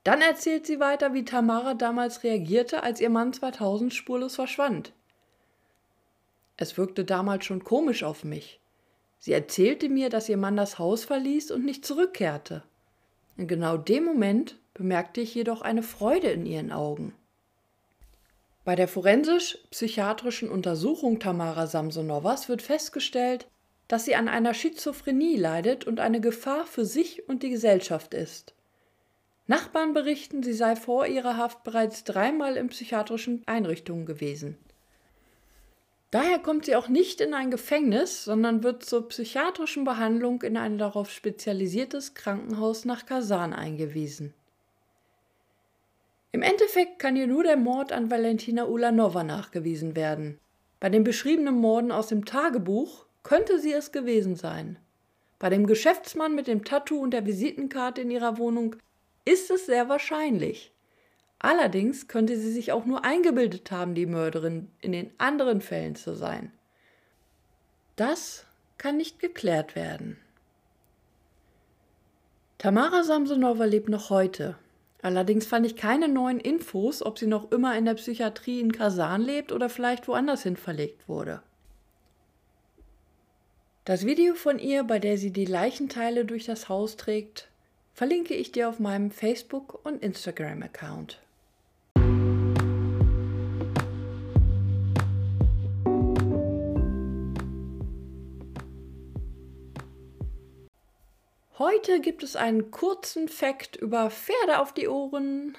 Dann 0.04 0.20
erzählt 0.20 0.66
sie 0.66 0.80
weiter, 0.80 1.14
wie 1.14 1.24
Tamara 1.24 1.74
damals 1.74 2.24
reagierte, 2.24 2.82
als 2.82 3.00
ihr 3.00 3.10
Mann 3.10 3.32
2000 3.32 3.94
spurlos 3.94 4.34
verschwand. 4.34 4.92
Es 6.56 6.76
wirkte 6.76 7.04
damals 7.04 7.44
schon 7.44 7.62
komisch 7.64 8.02
auf 8.02 8.24
mich. 8.24 8.60
Sie 9.24 9.32
erzählte 9.32 9.88
mir, 9.88 10.08
dass 10.08 10.28
ihr 10.28 10.36
Mann 10.36 10.56
das 10.56 10.80
Haus 10.80 11.04
verließ 11.04 11.52
und 11.52 11.64
nicht 11.64 11.86
zurückkehrte. 11.86 12.64
In 13.36 13.46
genau 13.46 13.76
dem 13.76 14.04
Moment 14.04 14.56
bemerkte 14.74 15.20
ich 15.20 15.32
jedoch 15.32 15.62
eine 15.62 15.84
Freude 15.84 16.26
in 16.26 16.44
ihren 16.44 16.72
Augen. 16.72 17.14
Bei 18.64 18.74
der 18.74 18.88
forensisch-psychiatrischen 18.88 20.50
Untersuchung 20.50 21.20
Tamara 21.20 21.68
Samsonovas 21.68 22.48
wird 22.48 22.62
festgestellt, 22.62 23.46
dass 23.86 24.06
sie 24.06 24.16
an 24.16 24.26
einer 24.26 24.54
Schizophrenie 24.54 25.36
leidet 25.36 25.86
und 25.86 26.00
eine 26.00 26.20
Gefahr 26.20 26.66
für 26.66 26.84
sich 26.84 27.28
und 27.28 27.44
die 27.44 27.50
Gesellschaft 27.50 28.14
ist. 28.14 28.56
Nachbarn 29.46 29.94
berichten, 29.94 30.42
sie 30.42 30.52
sei 30.52 30.74
vor 30.74 31.06
ihrer 31.06 31.36
Haft 31.36 31.62
bereits 31.62 32.02
dreimal 32.02 32.56
in 32.56 32.70
psychiatrischen 32.70 33.44
Einrichtungen 33.46 34.04
gewesen. 34.04 34.58
Daher 36.12 36.38
kommt 36.38 36.66
sie 36.66 36.76
auch 36.76 36.88
nicht 36.88 37.22
in 37.22 37.32
ein 37.32 37.50
Gefängnis, 37.50 38.24
sondern 38.24 38.62
wird 38.62 38.84
zur 38.84 39.08
psychiatrischen 39.08 39.84
Behandlung 39.84 40.42
in 40.42 40.58
ein 40.58 40.76
darauf 40.76 41.10
spezialisiertes 41.10 42.12
Krankenhaus 42.12 42.84
nach 42.84 43.06
Kasan 43.06 43.54
eingewiesen. 43.54 44.34
Im 46.30 46.42
Endeffekt 46.42 46.98
kann 46.98 47.16
ihr 47.16 47.26
nur 47.26 47.44
der 47.44 47.56
Mord 47.56 47.92
an 47.92 48.10
Valentina 48.10 48.66
Ulanova 48.66 49.24
nachgewiesen 49.24 49.96
werden. 49.96 50.38
Bei 50.80 50.90
den 50.90 51.02
beschriebenen 51.02 51.54
Morden 51.54 51.90
aus 51.90 52.08
dem 52.08 52.26
Tagebuch 52.26 53.06
könnte 53.22 53.58
sie 53.58 53.72
es 53.72 53.90
gewesen 53.90 54.36
sein. 54.36 54.78
Bei 55.38 55.48
dem 55.48 55.66
Geschäftsmann 55.66 56.34
mit 56.34 56.46
dem 56.46 56.62
Tattoo 56.62 57.00
und 57.00 57.12
der 57.12 57.24
Visitenkarte 57.24 58.02
in 58.02 58.10
ihrer 58.10 58.36
Wohnung 58.36 58.76
ist 59.24 59.50
es 59.50 59.64
sehr 59.64 59.88
wahrscheinlich. 59.88 60.71
Allerdings 61.42 62.06
könnte 62.06 62.36
sie 62.38 62.52
sich 62.52 62.70
auch 62.70 62.86
nur 62.86 63.04
eingebildet 63.04 63.72
haben, 63.72 63.96
die 63.96 64.06
Mörderin 64.06 64.70
in 64.80 64.92
den 64.92 65.10
anderen 65.18 65.60
Fällen 65.60 65.96
zu 65.96 66.14
sein. 66.14 66.52
Das 67.96 68.46
kann 68.78 68.96
nicht 68.96 69.18
geklärt 69.18 69.74
werden. 69.74 70.18
Tamara 72.58 73.02
Samsonova 73.02 73.64
lebt 73.64 73.88
noch 73.88 74.08
heute. 74.08 74.56
Allerdings 75.02 75.44
fand 75.44 75.66
ich 75.66 75.74
keine 75.74 76.06
neuen 76.06 76.38
Infos, 76.38 77.04
ob 77.04 77.18
sie 77.18 77.26
noch 77.26 77.50
immer 77.50 77.76
in 77.76 77.86
der 77.86 77.94
Psychiatrie 77.94 78.60
in 78.60 78.70
Kasan 78.70 79.20
lebt 79.20 79.50
oder 79.50 79.68
vielleicht 79.68 80.06
woanders 80.06 80.44
hin 80.44 80.56
verlegt 80.56 81.08
wurde. 81.08 81.42
Das 83.84 84.06
Video 84.06 84.36
von 84.36 84.60
ihr, 84.60 84.84
bei 84.84 85.00
der 85.00 85.18
sie 85.18 85.32
die 85.32 85.44
Leichenteile 85.44 86.24
durch 86.24 86.44
das 86.44 86.68
Haus 86.68 86.96
trägt, 86.96 87.48
verlinke 87.94 88.34
ich 88.34 88.52
dir 88.52 88.68
auf 88.68 88.78
meinem 88.78 89.10
Facebook- 89.10 89.84
und 89.84 90.00
Instagram-Account. 90.04 91.18
Heute 101.64 102.00
gibt 102.00 102.24
es 102.24 102.34
einen 102.34 102.72
kurzen 102.72 103.28
Fakt 103.28 103.76
über 103.76 104.10
Pferde 104.10 104.58
auf 104.58 104.72
die 104.74 104.88
Ohren. 104.88 105.56